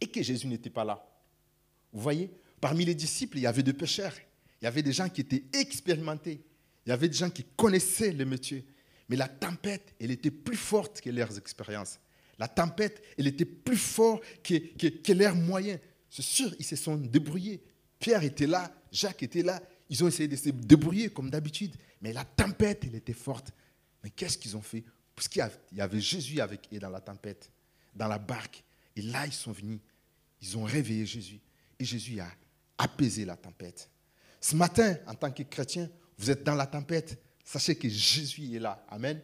[0.00, 1.06] et que Jésus n'était pas là.
[1.92, 4.14] Vous voyez, parmi les disciples, il y avait des pêcheurs,
[4.60, 6.42] il y avait des gens qui étaient expérimentés,
[6.84, 8.66] il y avait des gens qui connaissaient le métier.
[9.08, 12.00] Mais la tempête, elle était plus forte que leurs expériences.
[12.40, 14.56] La tempête, elle était plus forte que,
[14.88, 15.78] que leurs moyens.
[16.10, 17.62] C'est sûr, ils se sont débrouillés.
[18.00, 19.62] Pierre était là, Jacques était là.
[19.92, 21.76] Ils ont essayé de se débrouiller comme d'habitude.
[22.00, 23.52] Mais la tempête, elle était forte.
[24.02, 24.82] Mais qu'est-ce qu'ils ont fait?
[25.14, 27.52] Parce qu'il y avait- Jésus avec eux dans la tempête,
[27.94, 28.64] dans la barque.
[28.96, 29.80] Et là, ils sont venus.
[30.40, 31.40] Ils ont réveillé Jésus.
[31.78, 32.32] Et Jésus a
[32.78, 33.90] apaisé la tempête.
[34.40, 37.22] Ce matin, en tant que chrétien, vous êtes dans la tempête.
[37.44, 38.82] Sachez que Jésus est là.
[38.88, 39.20] Amen.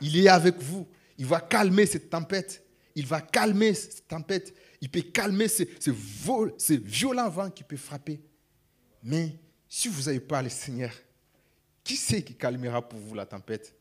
[0.00, 0.84] Il est avec vous.
[1.16, 2.66] Il va calmer cette tempête.
[2.96, 4.52] Il va calmer cette tempête.
[4.80, 8.20] Il peut calmer ce, ce violent vent qui peut frapper.
[9.04, 9.38] Mais
[9.68, 10.92] si vous n'avez pas le Seigneur,
[11.84, 13.74] qui c'est qui calmera pour vous la tempête?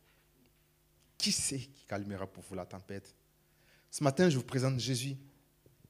[1.18, 3.14] Qui c'est qui calmera pour vous la tempête?
[3.90, 5.16] Ce matin, je vous présente Jésus.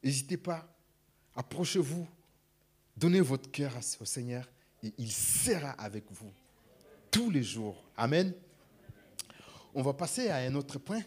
[0.04, 0.68] N'hésitez pas.
[1.36, 2.08] Approchez-vous.
[2.96, 4.50] Donnez votre cœur au Seigneur
[4.82, 6.32] et il sera avec vous
[7.12, 7.84] tous les jours.
[7.96, 8.34] Amen.
[9.74, 11.04] On va passer à un autre point.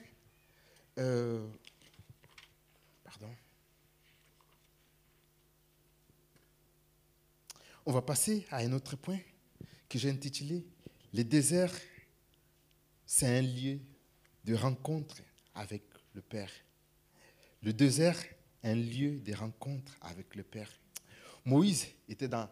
[0.98, 1.44] Euh,
[3.02, 3.34] pardon.
[7.86, 9.18] On va passer à un autre point
[9.88, 10.64] que j'ai intitulé
[11.12, 11.74] Les déserts,
[13.06, 13.80] c'est un lieu
[14.44, 15.16] de rencontre
[15.54, 15.82] avec
[16.14, 16.50] le Père.
[17.62, 18.22] Le désert,
[18.62, 20.70] un lieu de rencontre avec le Père.
[21.44, 22.48] Moïse était dans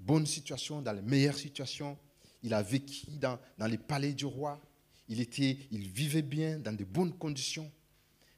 [0.00, 1.96] bonne situation, dans les meilleures situations.
[2.42, 4.60] Il a vécu dans, dans les palais du roi.
[5.08, 7.70] Il, était, il vivait bien, dans de bonnes conditions.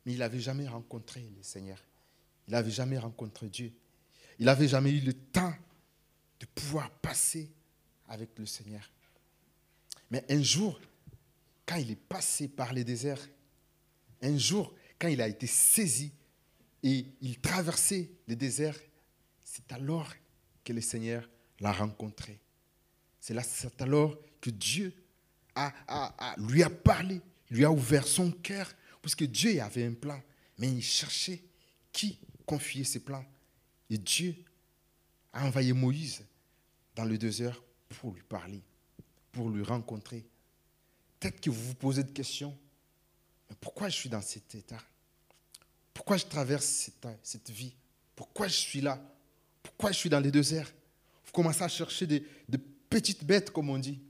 [0.05, 1.83] Mais il n'avait jamais rencontré le Seigneur.
[2.47, 3.73] Il n'avait jamais rencontré Dieu.
[4.39, 5.55] Il n'avait jamais eu le temps
[6.45, 7.51] de pouvoir passer
[8.09, 8.91] avec le Seigneur.
[10.11, 10.79] Mais un jour,
[11.67, 13.27] quand il est passé par les déserts,
[14.23, 16.13] un jour, quand il a été saisi
[16.83, 18.79] et il traversait les déserts,
[19.43, 20.13] c'est alors
[20.63, 21.29] que le Seigneur
[21.61, 22.39] l'a rencontré.
[23.21, 24.95] C'est alors que Dieu
[25.55, 29.87] a, a- a- lui a parlé, lui a ouvert son cœur, parce que Dieu avait
[29.87, 30.23] un plan,
[30.59, 31.43] mais il cherchait
[31.91, 33.25] qui confier ses plans.
[33.89, 34.35] Et Dieu
[35.33, 36.23] a envoyé Moïse
[36.95, 38.63] dans le désert pour lui parler,
[39.33, 40.25] pour lui rencontrer.
[41.19, 42.57] Peut-être que vous vous posez des questions.
[43.49, 44.81] Mais pourquoi je suis dans cet état?
[45.93, 46.91] Pourquoi je traverse
[47.23, 47.75] cette, vie?
[48.17, 49.01] Pourquoi je suis là?
[49.63, 50.73] Pourquoi je suis dans les déserts
[51.25, 54.01] Vous commencez à chercher des, des petites bêtes, comme on dit.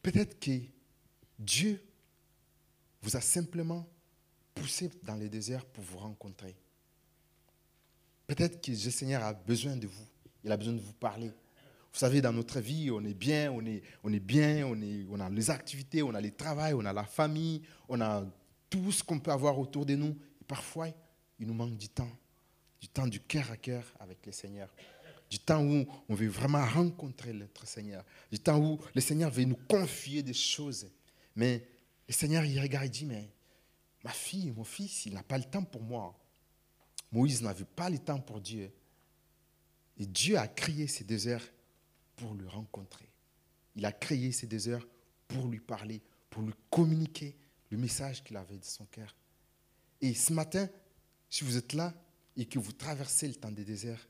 [0.00, 0.60] Peut-être que
[1.38, 1.82] Dieu
[3.02, 3.86] vous a simplement
[4.54, 6.56] poussé dans les déserts pour vous rencontrer.
[8.26, 10.06] Peut-être que le Seigneur a besoin de vous.
[10.44, 11.28] Il a besoin de vous parler.
[11.92, 15.04] Vous savez, dans notre vie, on est bien, on est, on est bien, on, est,
[15.10, 18.24] on a les activités, on a les travails, on a la famille, on a
[18.70, 20.16] tout ce qu'on peut avoir autour de nous.
[20.40, 20.88] Et parfois,
[21.38, 22.10] il nous manque du temps,
[22.80, 24.74] du temps du cœur à cœur avec le Seigneur,
[25.28, 29.44] du temps où on veut vraiment rencontrer notre Seigneur, du temps où le Seigneur veut
[29.44, 30.90] nous confier des choses.
[31.36, 31.66] Mais
[32.08, 33.28] le Seigneur, il regarde et dit, mais
[34.02, 36.18] ma fille, mon fils, il n'a pas le temps pour moi.
[37.10, 38.72] Moïse n'avait pas le temps pour Dieu.
[39.98, 41.46] Et Dieu a créé ces déserts
[42.16, 43.08] pour le rencontrer.
[43.74, 44.86] Il a créé ces déserts
[45.28, 47.36] pour lui parler, pour lui communiquer
[47.70, 49.14] le message qu'il avait de son cœur.
[50.00, 50.68] Et ce matin,
[51.30, 51.94] si vous êtes là
[52.36, 54.06] et que vous traversez le temps des déserts,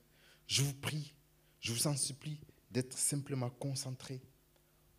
[0.47, 1.15] je vous prie,
[1.61, 2.41] je vous en supplie
[2.71, 4.21] d'être simplement concentré.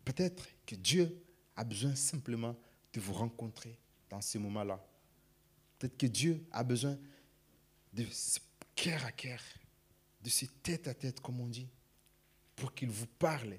[0.04, 1.22] Peut-être que Dieu
[1.56, 2.56] a besoin simplement
[2.92, 3.78] de vous rencontrer
[4.08, 4.84] dans ces moments-là.
[5.78, 6.98] Peut-être que Dieu a besoin
[7.92, 8.38] de ce
[8.74, 9.40] cœur à cœur,
[10.24, 11.68] de ce tête à tête, comme on dit,
[12.56, 13.58] pour qu'il vous parle,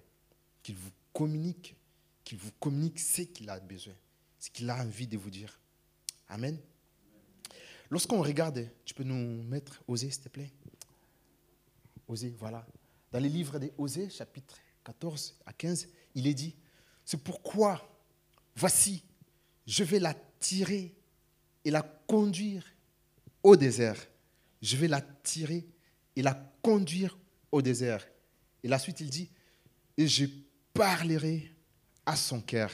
[0.64, 1.76] qu'il vous communique,
[2.24, 3.94] qu'il vous communique ce qu'il a besoin,
[4.40, 5.60] ce qu'il a envie de vous dire.
[6.28, 6.58] Amen.
[7.92, 10.52] Lorsqu'on regarde, tu peux nous mettre Osée, s'il te plaît
[12.08, 12.66] Osée, voilà.
[13.12, 16.56] Dans les livres des Osée, chapitre 14 à 15, il est dit,
[17.06, 17.88] c'est pourquoi,
[18.56, 19.04] voici,
[19.68, 20.96] je vais la tirer
[21.64, 22.66] et la conduire
[23.44, 24.04] au désert.
[24.64, 25.68] Je vais la tirer
[26.16, 27.18] et la conduire
[27.52, 28.06] au désert.
[28.64, 29.30] Et la suite, il dit,
[29.98, 30.26] et je
[30.74, 31.52] parlerai
[32.06, 32.72] à son cœur.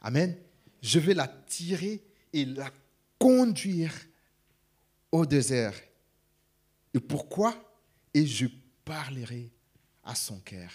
[0.00, 0.36] Amen.
[0.82, 2.02] Je vais la tirer
[2.32, 2.70] et la
[3.18, 3.94] conduire
[5.10, 5.74] au désert.
[6.94, 7.54] Et pourquoi?
[8.14, 8.46] Et je
[8.84, 9.50] parlerai
[10.04, 10.70] à son cœur.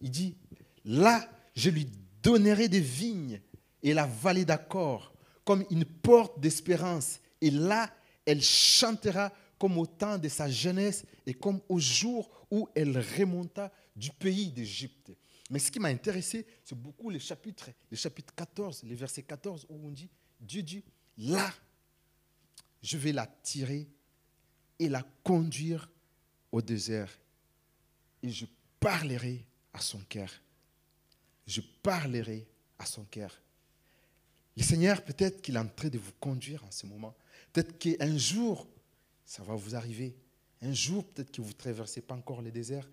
[0.00, 0.36] Il dit,
[0.84, 1.86] là, je lui
[2.22, 3.40] donnerai des vignes
[3.82, 5.14] et la vallée d'accord
[5.44, 7.20] comme une porte d'espérance.
[7.40, 7.94] Et là,
[8.24, 13.72] elle chantera comme au temps de sa jeunesse et comme au jour où elle remonta
[13.94, 15.12] du pays d'Égypte.
[15.50, 19.66] Mais ce qui m'a intéressé, c'est beaucoup les chapitres, les chapitres 14, les versets 14,
[19.68, 20.08] où on dit,
[20.40, 20.82] Dieu dit,
[21.18, 21.52] là,
[22.82, 23.88] je vais la tirer
[24.78, 25.90] et la conduire
[26.50, 27.10] au désert.
[28.22, 28.46] Et je
[28.80, 30.30] parlerai à son cœur.
[31.46, 32.46] Je parlerai
[32.78, 33.38] à son cœur.
[34.56, 37.14] Le Seigneur, peut-être qu'il est en train de vous conduire en ce moment.
[37.52, 38.68] Peut-être qu'un jour,
[39.24, 40.16] ça va vous arriver.
[40.62, 42.88] Un jour, peut-être que vous ne traversez pas encore le désert.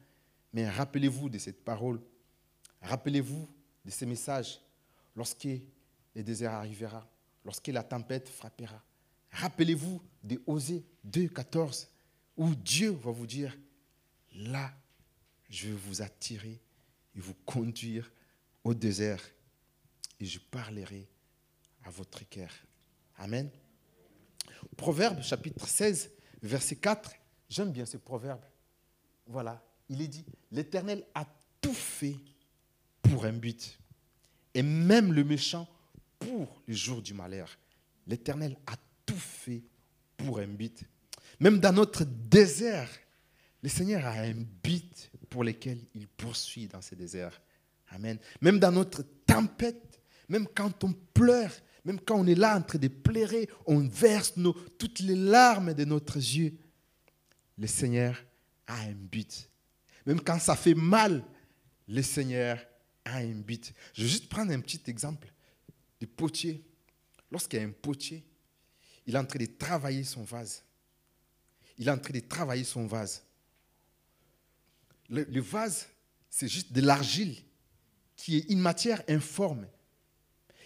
[0.54, 2.02] Mais rappelez-vous de cette parole.
[2.82, 3.48] Rappelez-vous
[3.86, 4.60] de ces messages
[5.16, 5.48] lorsque
[6.16, 7.08] le désert arrivera,
[7.46, 8.84] lorsque la tempête frappera.
[9.32, 11.88] Rappelez-vous de Osée 2, 14,
[12.38, 13.58] où Dieu va vous dire,
[14.36, 14.74] là,
[15.50, 16.60] je vais vous attirer
[17.16, 18.12] et vous conduire
[18.64, 19.22] au désert
[20.20, 21.08] et je parlerai
[21.84, 22.52] à votre cœur.
[23.18, 23.50] Amen.
[24.78, 27.12] Proverbe chapitre 16, verset 4.
[27.50, 28.42] J'aime bien ce proverbe.
[29.28, 31.26] Voilà, il est dit, l'Éternel a
[31.60, 32.16] tout fait
[33.02, 33.80] pour un but,
[34.54, 35.68] et même le méchant
[36.20, 37.50] pour le jour du malheur.
[38.08, 39.64] L'Éternel a tout fait
[40.18, 40.84] pour un but.
[41.40, 42.90] Même dans notre désert,
[43.62, 47.42] le Seigneur a un but pour lequel il poursuit dans ce désert.
[47.90, 48.18] Amen.
[48.42, 51.52] Même dans notre tempête, même quand on pleure,
[51.84, 54.34] même quand on est là en train de pleurer, on verse
[54.78, 56.58] toutes les larmes de notre yeux.
[57.58, 58.24] Le Seigneur
[58.68, 59.50] a un but.
[60.06, 61.24] Même quand ça fait mal,
[61.88, 62.60] le Seigneur
[63.06, 63.74] a un but.
[63.94, 65.32] Je vais juste prendre un petit exemple
[66.00, 66.64] de potier.
[67.32, 68.24] Lorsqu'il y a un potier,
[69.08, 70.64] il est en train de travailler son vase.
[71.78, 73.24] Il est en train de travailler son vase.
[75.10, 75.88] Le vase,
[76.30, 77.36] c'est juste de l'argile
[78.16, 79.68] qui est une matière informe.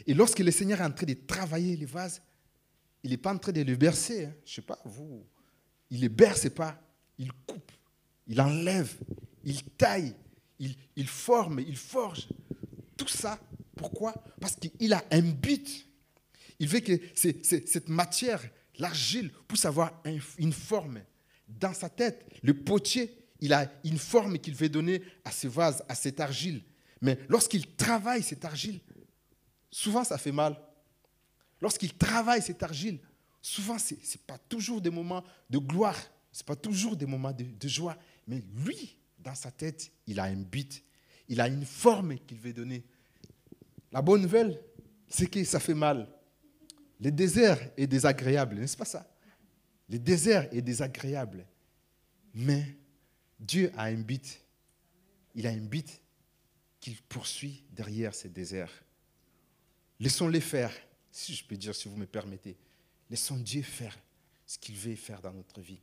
[0.07, 2.21] Et lorsque le Seigneur est en train de travailler les vases,
[3.03, 4.25] il n'est pas en train de le bercer.
[4.25, 4.33] hein.
[4.45, 5.25] Je ne sais pas, vous.
[5.89, 6.81] Il ne le berce pas.
[7.17, 7.71] Il coupe,
[8.27, 8.93] il enlève,
[9.45, 10.13] il taille,
[10.59, 12.27] il, forme, il forge.
[12.97, 13.39] Tout ça,
[13.75, 14.13] pourquoi?
[14.41, 15.87] Parce qu'il a un but.
[16.59, 18.41] Il veut que cette matière,
[18.79, 20.99] l'argile, puisse avoir un- une forme.
[21.47, 25.83] Dans sa tête, le potier, il a une forme qu'il veut donner à ce vase,
[25.87, 26.63] à cette argile.
[27.01, 28.79] Mais lorsqu'il travaille cette argile,
[29.75, 30.57] souvent ça fait mal.
[31.59, 32.97] Lorsqu'il travaille cette argile,
[33.41, 35.99] souvent ce n'est pas toujours des moments de gloire,
[36.31, 37.97] ce n'est pas toujours des moments de, joie.
[38.25, 40.81] Mais lui, dans sa tête, il a un but,
[41.27, 42.85] il a une forme qu'il veut donner.
[43.91, 44.61] La bonne nouvelle,
[45.09, 46.07] c'est que ça fait mal.
[47.01, 49.05] Le désert est désagréable, n'est-ce pas ça?
[49.89, 51.45] Le désert est désagréable.
[52.33, 52.77] Mais
[53.37, 54.41] Dieu a un but.
[55.35, 56.01] Il a un but
[56.79, 58.84] qu'il poursuit derrière ces déserts.
[59.99, 60.71] Laissons-les faire,
[61.11, 62.57] si je peux dire, si vous me permettez.
[63.09, 63.97] Laissons Dieu faire
[64.45, 65.79] ce qu'il veut faire dans notre vie.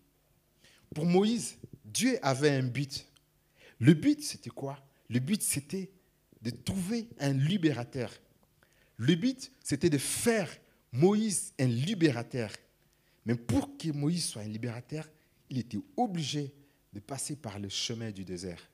[0.95, 3.07] Pour Moïse, Dieu avait un but.
[3.79, 4.79] Le but, c'était quoi?
[5.09, 5.91] Le but, c'était
[6.43, 8.13] de trouver un libérateur.
[8.97, 10.49] Le but, c'était de faire
[10.93, 12.51] Moïse un libérateur.
[13.25, 15.09] Mais pour que Moïse soit un libérateur,
[15.49, 16.53] il était obligé
[16.93, 18.69] de passer par le chemin du désert.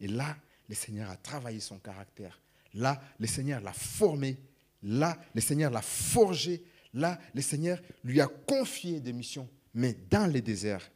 [0.00, 0.36] Et là,
[0.68, 2.40] le Seigneur a travaillé son caractère.
[2.74, 4.38] Là, le Seigneur l'a formé.
[4.82, 6.62] Là, le Seigneur l'a forgé.
[6.94, 9.48] Là, le Seigneur lui a confié des missions.
[9.74, 10.90] Mais dans les déserts,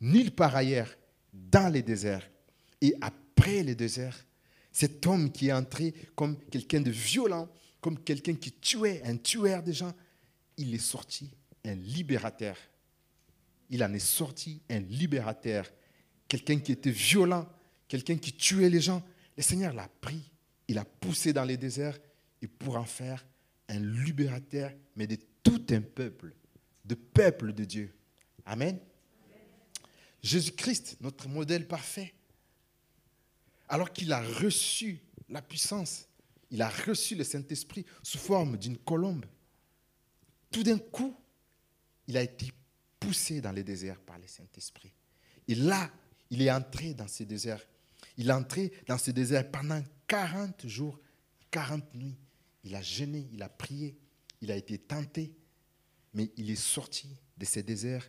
[0.00, 0.96] nulle part ailleurs,
[1.32, 2.28] dans les déserts.
[2.80, 4.24] Et après les déserts,
[4.72, 7.48] cet homme qui est entré comme quelqu'un de violent,
[7.80, 9.92] comme quelqu'un qui tuait, un tueur de gens,
[10.56, 11.30] il est sorti
[11.64, 12.56] un libérateur.
[13.70, 15.70] Il en est sorti un libérateur.
[16.26, 17.48] Quelqu'un qui était violent,
[17.86, 19.02] quelqu'un qui tuait les gens.
[19.36, 20.30] Le Seigneur l'a pris,
[20.66, 21.98] il l'a poussé dans les déserts
[22.42, 23.26] et pour en faire
[23.68, 26.34] un libérateur, mais de tout un peuple,
[26.84, 27.94] de peuple de Dieu.
[28.46, 28.78] Amen.
[30.22, 32.14] Jésus-Christ, notre modèle parfait,
[33.68, 36.08] alors qu'il a reçu la puissance,
[36.50, 39.26] il a reçu le Saint-Esprit sous forme d'une colombe,
[40.50, 41.14] tout d'un coup,
[42.06, 42.50] il a été
[42.98, 44.92] poussé dans les déserts par le Saint-Esprit.
[45.46, 45.90] Et là,
[46.30, 47.60] il est entré dans ce désert.
[48.16, 50.98] Il est entré dans ce désert pendant 40 jours,
[51.50, 52.16] 40 nuits.
[52.64, 53.96] Il a jeûné, il a prié,
[54.40, 55.32] il a été tenté,
[56.14, 58.08] mais il est sorti de ce désert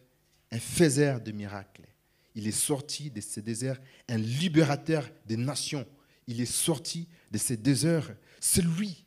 [0.52, 1.88] un faiseur de miracles.
[2.36, 5.88] Il est sorti de ce désert un libérateur des nations.
[6.28, 9.06] Il est sorti de ce désert celui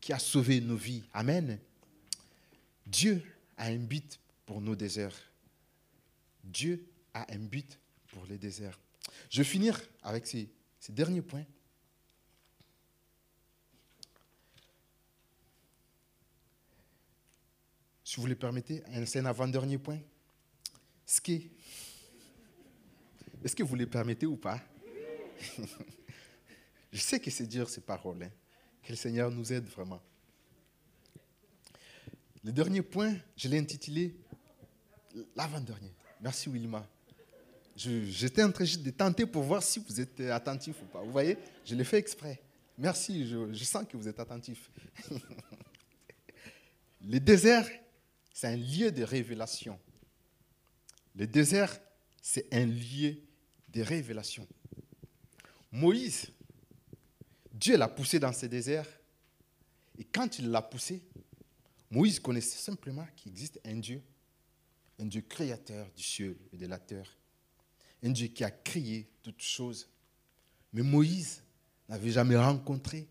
[0.00, 1.04] qui a sauvé nos vies.
[1.12, 1.58] Amen.
[2.86, 3.22] Dieu
[3.56, 5.18] a un but pour nos déserts.
[6.42, 8.78] Dieu a un but pour les déserts.
[9.30, 11.46] Je vais finir avec ces, ces derniers points.
[18.16, 19.98] Vous le permettez, c'est un avant-dernier point.
[21.06, 21.50] Ce qui est-
[23.44, 24.60] Est-ce que vous le permettez ou pas?
[26.92, 28.22] Je sais que c'est dur ces paroles.
[28.22, 28.30] hein.
[28.82, 30.00] Que le Seigneur nous aide vraiment.
[32.44, 34.14] Le dernier point, je l'ai intitulé
[35.34, 35.92] l'avant-dernier.
[36.20, 36.86] Merci Wilma.
[37.76, 41.02] J'étais en train de tenter pour voir si vous êtes attentif ou pas.
[41.02, 42.40] Vous voyez, je l'ai fait exprès.
[42.78, 44.70] Merci, je, je sens que vous êtes attentif.
[47.06, 47.66] Le désert,
[48.34, 49.78] c'est un lieu de révélation.
[51.14, 51.80] Le désert,
[52.20, 53.16] c'est un lieu
[53.68, 54.46] de révélation.
[55.70, 56.32] Moïse,
[57.52, 58.86] Dieu l'a poussé dans ce désert.
[59.96, 61.00] Et quand il l'a poussé,
[61.92, 64.02] Moïse connaissait simplement qu'il existe un Dieu,
[64.98, 67.16] un Dieu créateur du ciel et de la terre,
[68.02, 69.88] un Dieu qui a créé toutes choses.
[70.72, 71.44] Mais Moïse
[71.88, 73.06] n'avait jamais rencontré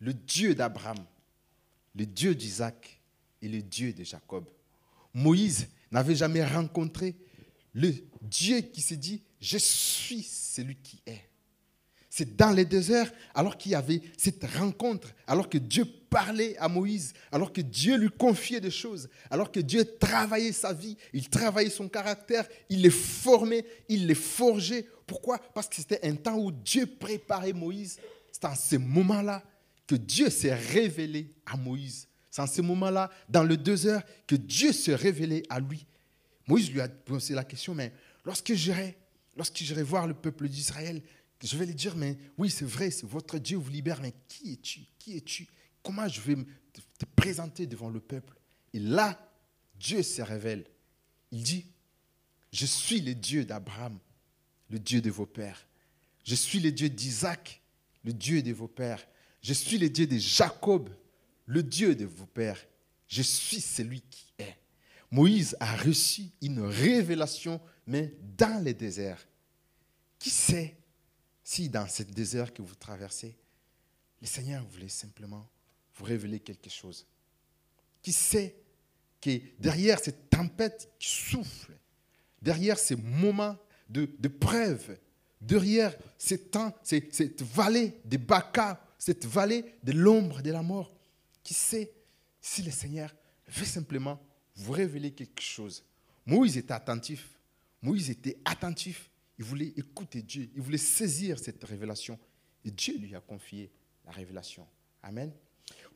[0.00, 1.02] le Dieu d'Abraham,
[1.94, 2.93] le Dieu d'Isaac
[3.44, 4.44] et le Dieu de Jacob.
[5.12, 7.14] Moïse n'avait jamais rencontré
[7.74, 7.92] le
[8.22, 11.28] Dieu qui s'est dit, je suis celui qui est.
[12.08, 16.68] C'est dans les déserts, alors qu'il y avait cette rencontre, alors que Dieu parlait à
[16.68, 21.28] Moïse, alors que Dieu lui confiait des choses, alors que Dieu travaillait sa vie, il
[21.28, 24.86] travaillait son caractère, il les formait, il les forgeait.
[25.06, 25.38] Pourquoi?
[25.38, 27.98] Parce que c'était un temps où Dieu préparait Moïse.
[28.30, 29.42] C'est en ce moment-là
[29.86, 32.06] que Dieu s'est révélé à Moïse.
[32.34, 35.86] C'est en ce moment-là, dans le désert, que Dieu s'est révélé à lui.
[36.48, 37.92] Moïse lui a posé la question, mais
[38.24, 38.98] lorsque j'irai,
[39.36, 41.00] lorsque j'irai voir le peuple d'Israël,
[41.40, 44.54] je vais lui dire, mais oui, c'est vrai, c'est votre Dieu vous libère, mais qui
[44.54, 44.80] es-tu?
[44.98, 45.46] Qui es-tu?
[45.80, 46.34] Comment je vais
[46.98, 48.36] te présenter devant le peuple?
[48.72, 49.32] Et là,
[49.78, 50.64] Dieu se révèle.
[51.30, 51.66] Il dit,
[52.50, 53.96] je suis le Dieu d'Abraham,
[54.70, 55.68] le Dieu de vos pères.
[56.24, 57.62] Je suis le Dieu d'Isaac,
[58.02, 59.06] le Dieu de vos pères.
[59.40, 60.90] Je suis le Dieu de Jacob,
[61.46, 62.64] le Dieu de vos pères.
[63.08, 64.56] Je suis celui qui est.
[65.10, 69.26] Moïse a reçu une révélation, mais dans le désert.
[70.18, 70.76] Qui sait
[71.42, 73.36] si dans ce désert que vous traversez,
[74.20, 75.46] le Seigneur voulait simplement
[75.94, 77.06] vous révéler quelque chose?
[78.02, 78.56] Qui sait
[79.20, 81.76] que derrière cette tempête qui souffle,
[82.40, 83.56] derrière ces moments
[83.88, 84.98] de, preuve,
[85.40, 90.93] derrière cette vallée de Baca, cette vallée de l'ombre de la mort,
[91.44, 91.92] qui sait
[92.40, 93.14] si le Seigneur
[93.46, 94.20] veut simplement
[94.56, 95.84] vous révéler quelque chose.
[96.26, 97.38] Moïse était attentif.
[97.82, 99.10] Moïse était attentif.
[99.38, 100.48] Il voulait écouter Dieu.
[100.54, 102.18] Il voulait saisir cette révélation.
[102.64, 103.70] Et Dieu lui a confié
[104.06, 104.66] la révélation.
[105.02, 105.30] Amen.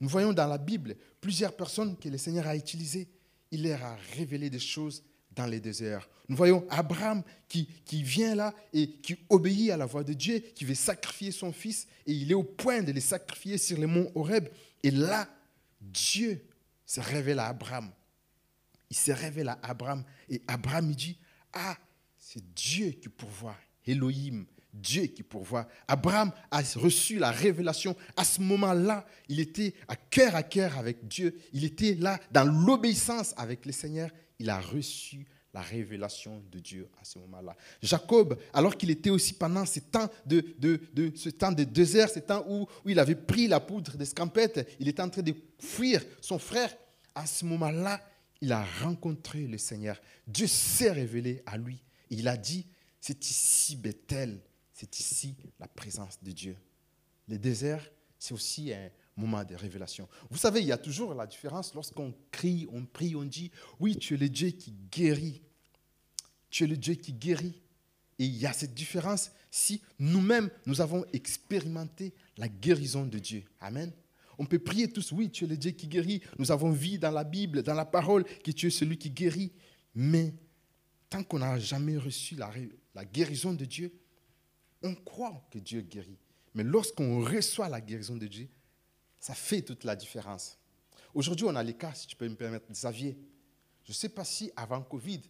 [0.00, 3.08] Nous voyons dans la Bible plusieurs personnes que le Seigneur a utilisées.
[3.50, 5.02] Il leur a révélé des choses
[5.34, 6.08] dans les déserts.
[6.28, 10.40] Nous voyons Abraham qui, qui vient là et qui obéit à la voix de Dieu,
[10.40, 13.86] qui veut sacrifier son fils, et il est au point de le sacrifier sur le
[13.86, 14.48] mont Horeb.
[14.82, 15.28] Et là,
[15.80, 16.44] Dieu
[16.84, 17.90] se révèle à Abraham.
[18.90, 21.18] Il se révèle à Abraham, et Abraham dit,
[21.52, 21.76] ah,
[22.16, 23.56] c'est Dieu qui pourvoit,
[23.86, 25.68] Elohim, Dieu qui pourvoit.
[25.86, 27.96] Abraham a reçu la révélation.
[28.16, 31.38] À ce moment-là, il était à cœur à cœur avec Dieu.
[31.52, 34.10] Il était là dans l'obéissance avec le Seigneur.
[34.38, 37.56] Il a reçu la révélation de Dieu à ce moment-là.
[37.82, 42.18] Jacob, alors qu'il était aussi pendant ce temps de, de, de- ce temps désert, ce
[42.20, 46.04] temps où, où il avait pris la poudre d'escampette, il était en train de fuir
[46.20, 46.76] son frère.
[47.14, 48.00] À ce moment-là,
[48.40, 50.00] il a rencontré le Seigneur.
[50.26, 51.82] Dieu s'est révélé à lui.
[52.10, 52.66] Il a dit,
[53.00, 54.40] c'est ici Bethel,
[54.72, 56.56] c'est ici la présence de Dieu.
[57.26, 57.84] Le désert,
[58.18, 60.08] c'est aussi un moment de révélation.
[60.30, 63.50] Vous savez, il y a toujours la différence lorsqu'on crie, on prie, on dit,
[63.80, 65.42] oui, tu es le Dieu qui guérit.
[66.50, 67.60] Tu es le Dieu qui guérit.
[68.18, 73.44] Et il y a cette différence si nous-mêmes, nous avons expérimenté la guérison de Dieu.
[73.60, 73.92] Amen.
[74.38, 76.22] On peut prier tous, oui, tu es le Dieu qui guérit.
[76.38, 79.52] Nous avons vu dans la Bible, dans la parole, que tu es celui qui guérit.
[79.94, 80.32] Mais
[81.10, 82.52] tant qu'on n'a jamais reçu la,
[82.94, 83.92] la guérison de Dieu,
[84.82, 86.18] on croit que Dieu guérit.
[86.54, 88.48] Mais lorsqu'on reçoit la guérison de Dieu,
[89.20, 90.58] ça fait toute la différence.
[91.14, 93.18] Aujourd'hui, on a les cas, si tu peux me permettre, Xavier.
[93.84, 95.22] Je ne sais pas si avant Covid,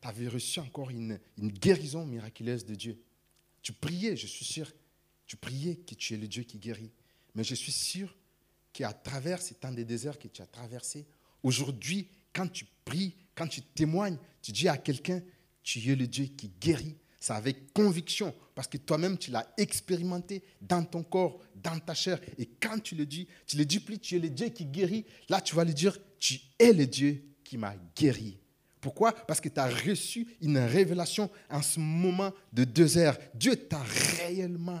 [0.00, 3.02] tu avais reçu encore une, guérison miraculeuse de Dieu.
[3.62, 4.72] Tu priais, je suis sûr,
[5.26, 6.92] tu priais que tu es le Dieu qui guérit.
[7.34, 8.16] Mais je suis sûr
[8.72, 11.06] qu'à travers ces temps de désert que tu as traversé,
[11.42, 15.22] aujourd'hui, quand tu pries, quand tu témoignes, tu dis à quelqu'un,
[15.62, 16.96] tu es le Dieu qui guérit.
[17.20, 22.18] C'est avec conviction, parce que toi-même, tu l'as expérimenté dans ton corps, dans ta chair.
[22.38, 25.04] Et quand tu le dis, tu le dis plus, tu es le Dieu qui guérit.
[25.28, 28.38] Là, tu vas lui dire, tu es le Dieu qui m'a guéri.
[28.80, 29.12] Pourquoi?
[29.12, 33.18] Parce que tu as reçu une révélation en ce moment de désert.
[33.34, 33.82] Dieu t'a
[34.16, 34.80] réellement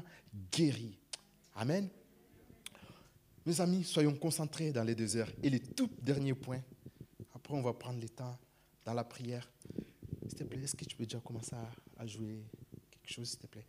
[0.50, 0.96] guéri.
[1.54, 1.90] Amen.
[3.44, 5.30] Mes amis, soyons concentrés dans les déserts.
[5.42, 6.60] Et le tout dernier point,
[7.34, 8.38] après on va prendre le temps
[8.86, 9.50] dans la prière.
[10.28, 11.70] S'il te plaît, est-ce que tu peux déjà commencer à,
[12.00, 12.42] à jouer
[12.90, 13.66] quelque chose, s'il te plaît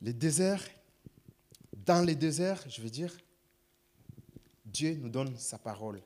[0.00, 0.64] Les déserts,
[1.72, 3.14] dans les déserts, je veux dire,
[4.64, 6.00] Dieu nous donne sa parole.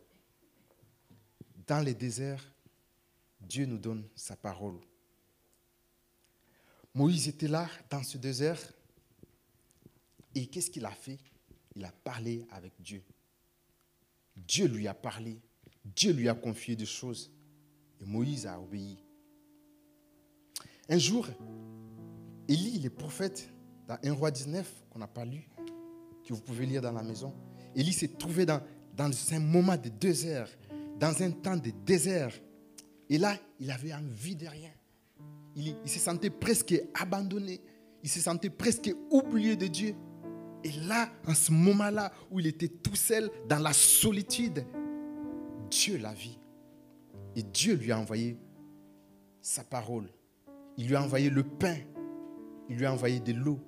[1.67, 2.43] Dans les déserts,
[3.39, 4.81] Dieu nous donne sa parole.
[6.95, 8.61] Moïse était là dans ce désert
[10.35, 11.19] et qu'est-ce qu'il a fait?
[11.77, 13.03] Il a parlé avec Dieu.
[14.37, 15.39] Dieu lui a parlé.
[15.85, 17.31] Dieu lui a confié des choses.
[18.01, 18.99] Et Moïse a obéi.
[20.91, 21.25] Un jour,
[22.49, 23.49] Élie, le prophète,
[23.87, 25.49] dans 1 roi 19, qu'on n'a pas lu,
[26.27, 27.33] que vous pouvez lire dans la maison,
[27.77, 28.61] Élie s'est trouvé dans,
[28.99, 30.49] un moment de désert,
[30.99, 32.33] dans un temps de désert.
[33.09, 34.71] Et là, il avait envie de rien.
[35.55, 37.61] Il, il se sentait presque abandonné.
[38.03, 39.95] Il se sentait presque oublié de Dieu.
[40.65, 44.65] Et là, en ce moment-là où il était tout seul, dans la solitude,
[45.71, 46.31] Dieu l'a vu.
[47.37, 48.37] Et Dieu lui a envoyé
[49.41, 50.09] sa parole.
[50.77, 51.77] Il lui a envoyé le pain.
[52.69, 53.59] Il lui a envoyé de l'eau.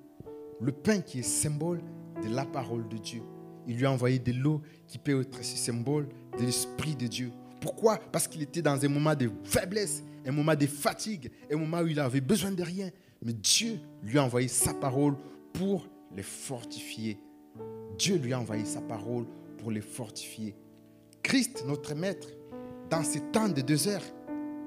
[0.61, 1.81] Le pain qui est symbole
[2.23, 3.21] de la parole de Dieu.
[3.67, 6.07] Il lui a envoyé de l'eau qui peut être symbole
[6.37, 7.31] de l'Esprit de Dieu.
[7.61, 7.97] Pourquoi?
[7.97, 11.87] Parce qu'il était dans un moment de faiblesse, un moment de fatigue, un moment où
[11.87, 12.89] il avait besoin de rien.
[13.21, 15.15] Mais Dieu lui a envoyé sa parole
[15.53, 17.17] pour les fortifier.
[17.97, 19.25] Dieu lui a envoyé sa parole
[19.57, 20.55] pour les fortifier.
[21.21, 22.27] Christ, notre Maître,
[22.89, 24.03] dans ces temps de désert,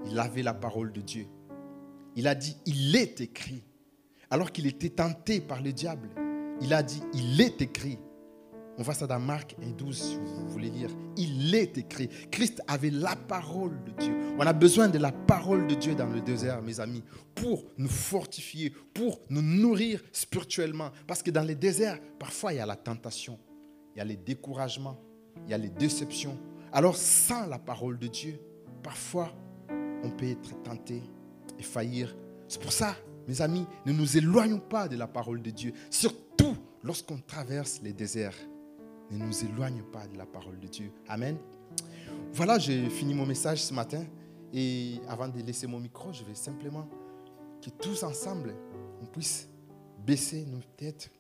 [0.07, 1.27] il avait la parole de Dieu.
[2.17, 3.63] Il a dit, il est écrit.
[4.31, 6.09] Alors qu'il était tenté par le diable,
[6.61, 7.99] il a dit, il est écrit.
[8.79, 10.91] On voit ça dans Marc 1, 12, si vous voulez lire.
[11.17, 12.09] Il est écrit.
[12.31, 14.15] Christ avait la parole de Dieu.
[14.39, 17.03] On a besoin de la parole de Dieu dans le désert, mes amis,
[17.35, 20.91] pour nous fortifier, pour nous nourrir spirituellement.
[21.07, 23.39] Parce que dans les déserts, parfois, il y a la tentation,
[23.95, 25.01] il y a les découragements,
[25.45, 26.39] il y a les déceptions.
[26.73, 28.39] Alors, sans la parole de Dieu,
[28.83, 29.33] parfois,
[30.03, 31.03] on peut être tenté
[31.59, 32.17] et faillir.
[32.49, 32.97] C'est pour ça,
[33.27, 37.93] mes amis, ne nous éloignons pas de la parole de Dieu, surtout lorsqu'on traverse les
[37.93, 38.37] déserts
[39.11, 40.91] ne nous éloigne pas de la parole de Dieu.
[41.09, 41.37] Amen.
[42.33, 44.05] Voilà, j'ai fini mon message ce matin.
[44.53, 46.89] Et avant de laisser mon micro, je vais simplement
[47.63, 48.55] que tous ensemble,
[49.03, 49.49] on puisse
[50.05, 51.11] baisser nos têtes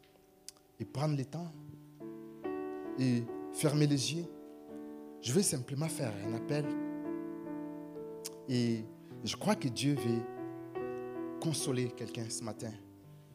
[0.79, 1.53] et prendre le temps
[2.99, 3.23] et
[3.53, 4.25] fermer les yeux.
[5.21, 6.65] Je vais simplement faire un appel.
[8.49, 8.85] Et
[9.25, 10.23] je crois que Dieu veut
[11.41, 12.73] consoler quelqu'un ce matin.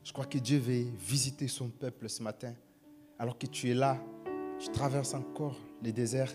[0.03, 2.53] Je crois que Dieu veut visiter son peuple ce matin.
[3.19, 4.01] Alors que tu es là
[4.61, 6.31] tu traverses encore les déserts,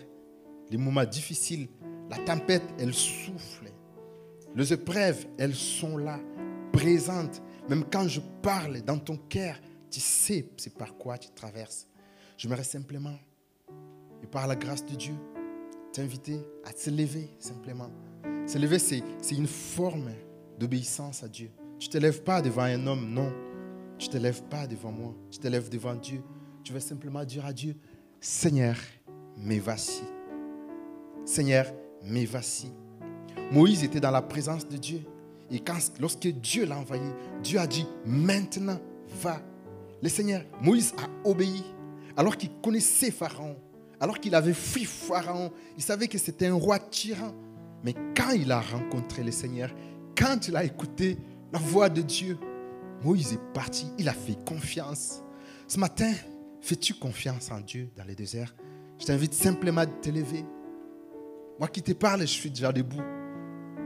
[0.69, 1.69] les moments difficiles.
[2.09, 3.71] La tempête, elle souffle.
[4.53, 6.19] Les épreuves, elles sont là,
[6.73, 7.41] présentes.
[7.69, 9.55] Même quand je parle dans ton cœur,
[9.89, 11.87] tu sais c'est par quoi tu traverses.
[12.37, 13.17] J'aimerais simplement,
[14.21, 15.15] et par la grâce de Dieu,
[15.93, 17.89] t'inviter à te lever simplement.
[18.45, 20.09] Se lever, c'est une forme
[20.59, 21.49] d'obéissance à Dieu.
[21.79, 23.31] Tu ne te pas devant un homme, non.
[23.97, 25.15] Tu ne te pas devant moi.
[25.31, 26.21] Tu te lèves devant Dieu.
[26.63, 27.75] Tu vas simplement dire à Dieu,
[28.19, 28.75] Seigneur,
[29.37, 30.03] me voici.
[31.25, 31.65] Seigneur,
[32.03, 32.71] me voici.
[33.51, 35.01] Moïse était dans la présence de Dieu.
[35.49, 37.09] Et quand, lorsque Dieu l'a envoyé,
[37.41, 38.79] Dieu a dit, maintenant,
[39.21, 39.41] va.
[40.01, 41.63] Le Seigneur, Moïse a obéi.
[42.15, 43.55] Alors qu'il connaissait Pharaon,
[43.99, 47.33] alors qu'il avait fui Pharaon, il savait que c'était un roi tyran.
[47.83, 49.69] Mais quand il a rencontré le Seigneur,
[50.17, 51.17] quand il a écouté
[51.51, 52.37] la voix de Dieu,
[53.03, 55.21] Moïse est parti, il a fait confiance.
[55.67, 56.11] Ce matin,
[56.67, 58.53] Fais-tu confiance en Dieu dans les déserts?
[58.99, 60.43] Je t'invite simplement à te lever.
[61.59, 63.01] Moi qui te parle, je suis déjà debout.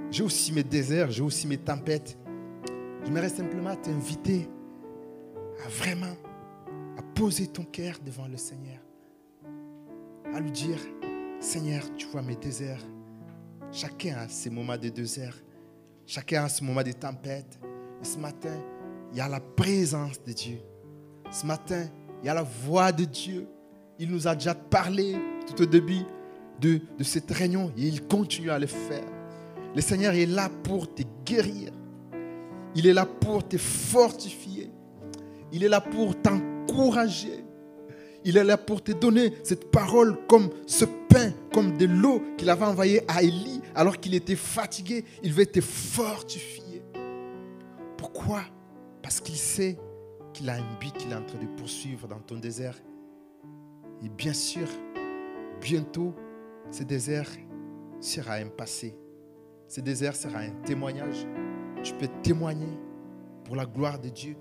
[0.10, 2.18] J'ai aussi mes déserts, j'ai aussi mes tempêtes.
[3.06, 4.50] J'aimerais simplement t'inviter
[5.64, 6.16] à vraiment
[7.14, 8.80] poser ton cœur devant le Seigneur.
[10.34, 10.80] À lui dire,
[11.40, 12.84] Seigneur, tu vois mes déserts.
[13.72, 15.36] Chacun a ses moments de désert.
[16.06, 17.58] Chacun a ses moments de tempête.
[18.04, 18.58] Ce matin,
[19.12, 20.58] il y a la présence de Dieu.
[21.32, 21.86] Ce matin,
[22.22, 23.48] il y a la voix de Dieu.
[23.98, 25.16] Il nous a déjà parlé
[25.48, 26.04] tout au début
[26.60, 29.06] de, de cette réunion et il continue à le faire.
[29.74, 31.72] Le Seigneur est là pour te guérir.
[32.76, 34.70] Il est là pour te fortifier.
[35.54, 37.46] Il est là pour t'encourager.
[38.26, 42.50] Il est là pour te donner cette parole comme ce pain, comme de l'eau qu'il
[42.50, 45.06] avait envoyé à Élie alors qu'il était fatigué.
[45.24, 46.82] Il veut te fortifier.
[47.98, 48.44] Pourquoi?
[49.02, 49.78] Parce qu'il sait
[50.34, 52.78] qu'il a un but qu'il est en train de poursuivre dans ton désert.
[54.04, 54.68] Et bien sûr,
[55.60, 56.16] bientôt,
[56.72, 57.30] ce désert
[58.00, 58.96] sera un passé.
[59.68, 61.28] Ce désert sera un témoignage.
[61.84, 62.78] Tu peux témoigner
[63.44, 64.36] pour la gloire de Dieu.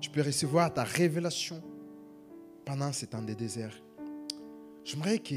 [0.00, 1.62] Tu peux recevoir ta révélation
[2.64, 3.74] pendant ces temps de désert.
[4.84, 5.34] J'aimerais que,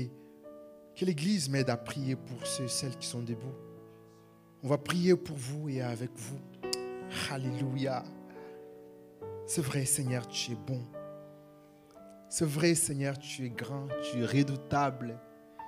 [0.95, 3.55] que l'Église m'aide à prier pour ceux et celles qui sont debout.
[4.63, 6.39] On va prier pour vous et avec vous.
[7.31, 8.03] Alléluia.
[9.45, 10.81] C'est vrai, Seigneur, tu es bon.
[12.29, 15.19] C'est vrai, Seigneur, tu es grand, tu es redoutable,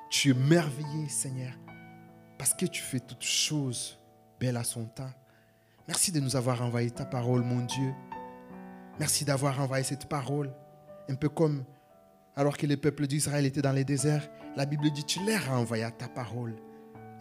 [0.10, 1.54] tu es merveilleux, Seigneur,
[2.38, 4.00] parce que tu fais toutes choses
[4.40, 5.12] belles à son temps.
[5.88, 7.94] Merci de nous avoir envoyé ta parole, mon Dieu.
[9.00, 10.52] Merci d'avoir envoyé cette parole,
[11.10, 11.64] un peu comme
[12.36, 14.30] alors que le peuple d'Israël était dans les déserts.
[14.56, 16.56] La Bible dit, tu leur as envoyé ta parole.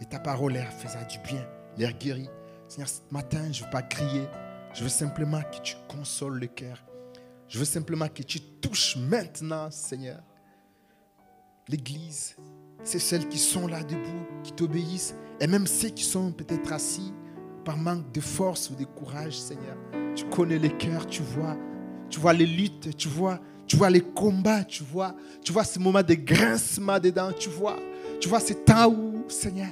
[0.01, 1.45] Et ta parole leur faisait du bien,
[1.77, 2.29] leur guérit.
[2.67, 4.25] Seigneur, ce matin, je ne veux pas crier.
[4.73, 6.83] Je veux simplement que tu consoles le cœur.
[7.47, 10.19] Je veux simplement que tu touches maintenant, Seigneur.
[11.69, 12.35] L'Église,
[12.83, 17.13] c'est celles qui sont là debout, qui t'obéissent, et même ceux qui sont peut-être assis
[17.63, 19.77] par manque de force ou de courage, Seigneur.
[20.15, 21.57] Tu connais les cœurs, tu vois,
[22.09, 25.79] tu vois les luttes, tu vois, tu vois les combats, tu vois, tu vois ces
[25.79, 27.77] moments de grincement dedans, tu vois,
[28.19, 29.69] tu vois ces temps où, Seigneur,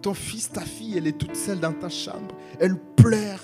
[0.00, 3.40] ton fils, ta fille, elle est toute seule dans ta chambre, elle pleure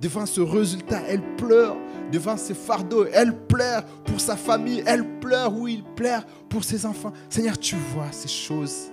[0.00, 1.76] devant ce résultat, elle pleure
[2.10, 6.86] devant ses fardeaux, elle pleure pour sa famille, elle pleure où il pleure pour ses
[6.86, 7.12] enfants.
[7.28, 8.90] Seigneur, tu vois ces choses.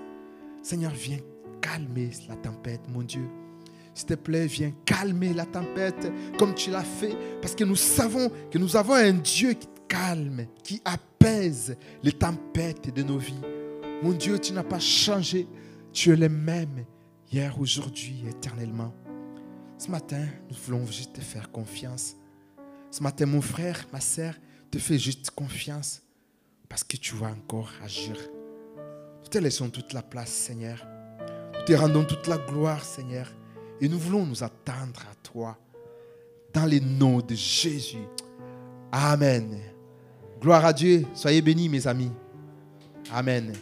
[0.61, 1.19] Seigneur, viens
[1.61, 3.28] calmer la tempête, mon Dieu.
[3.94, 8.30] S'il te plaît, viens calmer la tempête comme tu l'as fait, parce que nous savons
[8.52, 13.41] que nous avons un Dieu qui calme, qui apaise les tempêtes de nos vies.
[14.03, 15.47] Mon Dieu, tu n'as pas changé.
[15.91, 16.85] Tu es le même
[17.31, 18.93] hier, aujourd'hui, éternellement.
[19.77, 22.15] Ce matin, nous voulons juste te faire confiance.
[22.91, 24.34] Ce matin, mon frère, ma sœur,
[24.72, 26.01] te fais juste confiance
[26.69, 28.15] parce que tu vas encore agir.
[29.22, 30.85] Nous te laissons toute la place, Seigneur.
[31.53, 33.31] Nous te rendons toute la gloire, Seigneur.
[33.81, 35.57] Et nous voulons nous attendre à toi.
[36.53, 38.07] Dans les noms de Jésus.
[38.91, 39.59] Amen.
[40.41, 41.05] Gloire à Dieu.
[41.14, 42.11] Soyez bénis, mes amis.
[43.11, 43.53] Amen.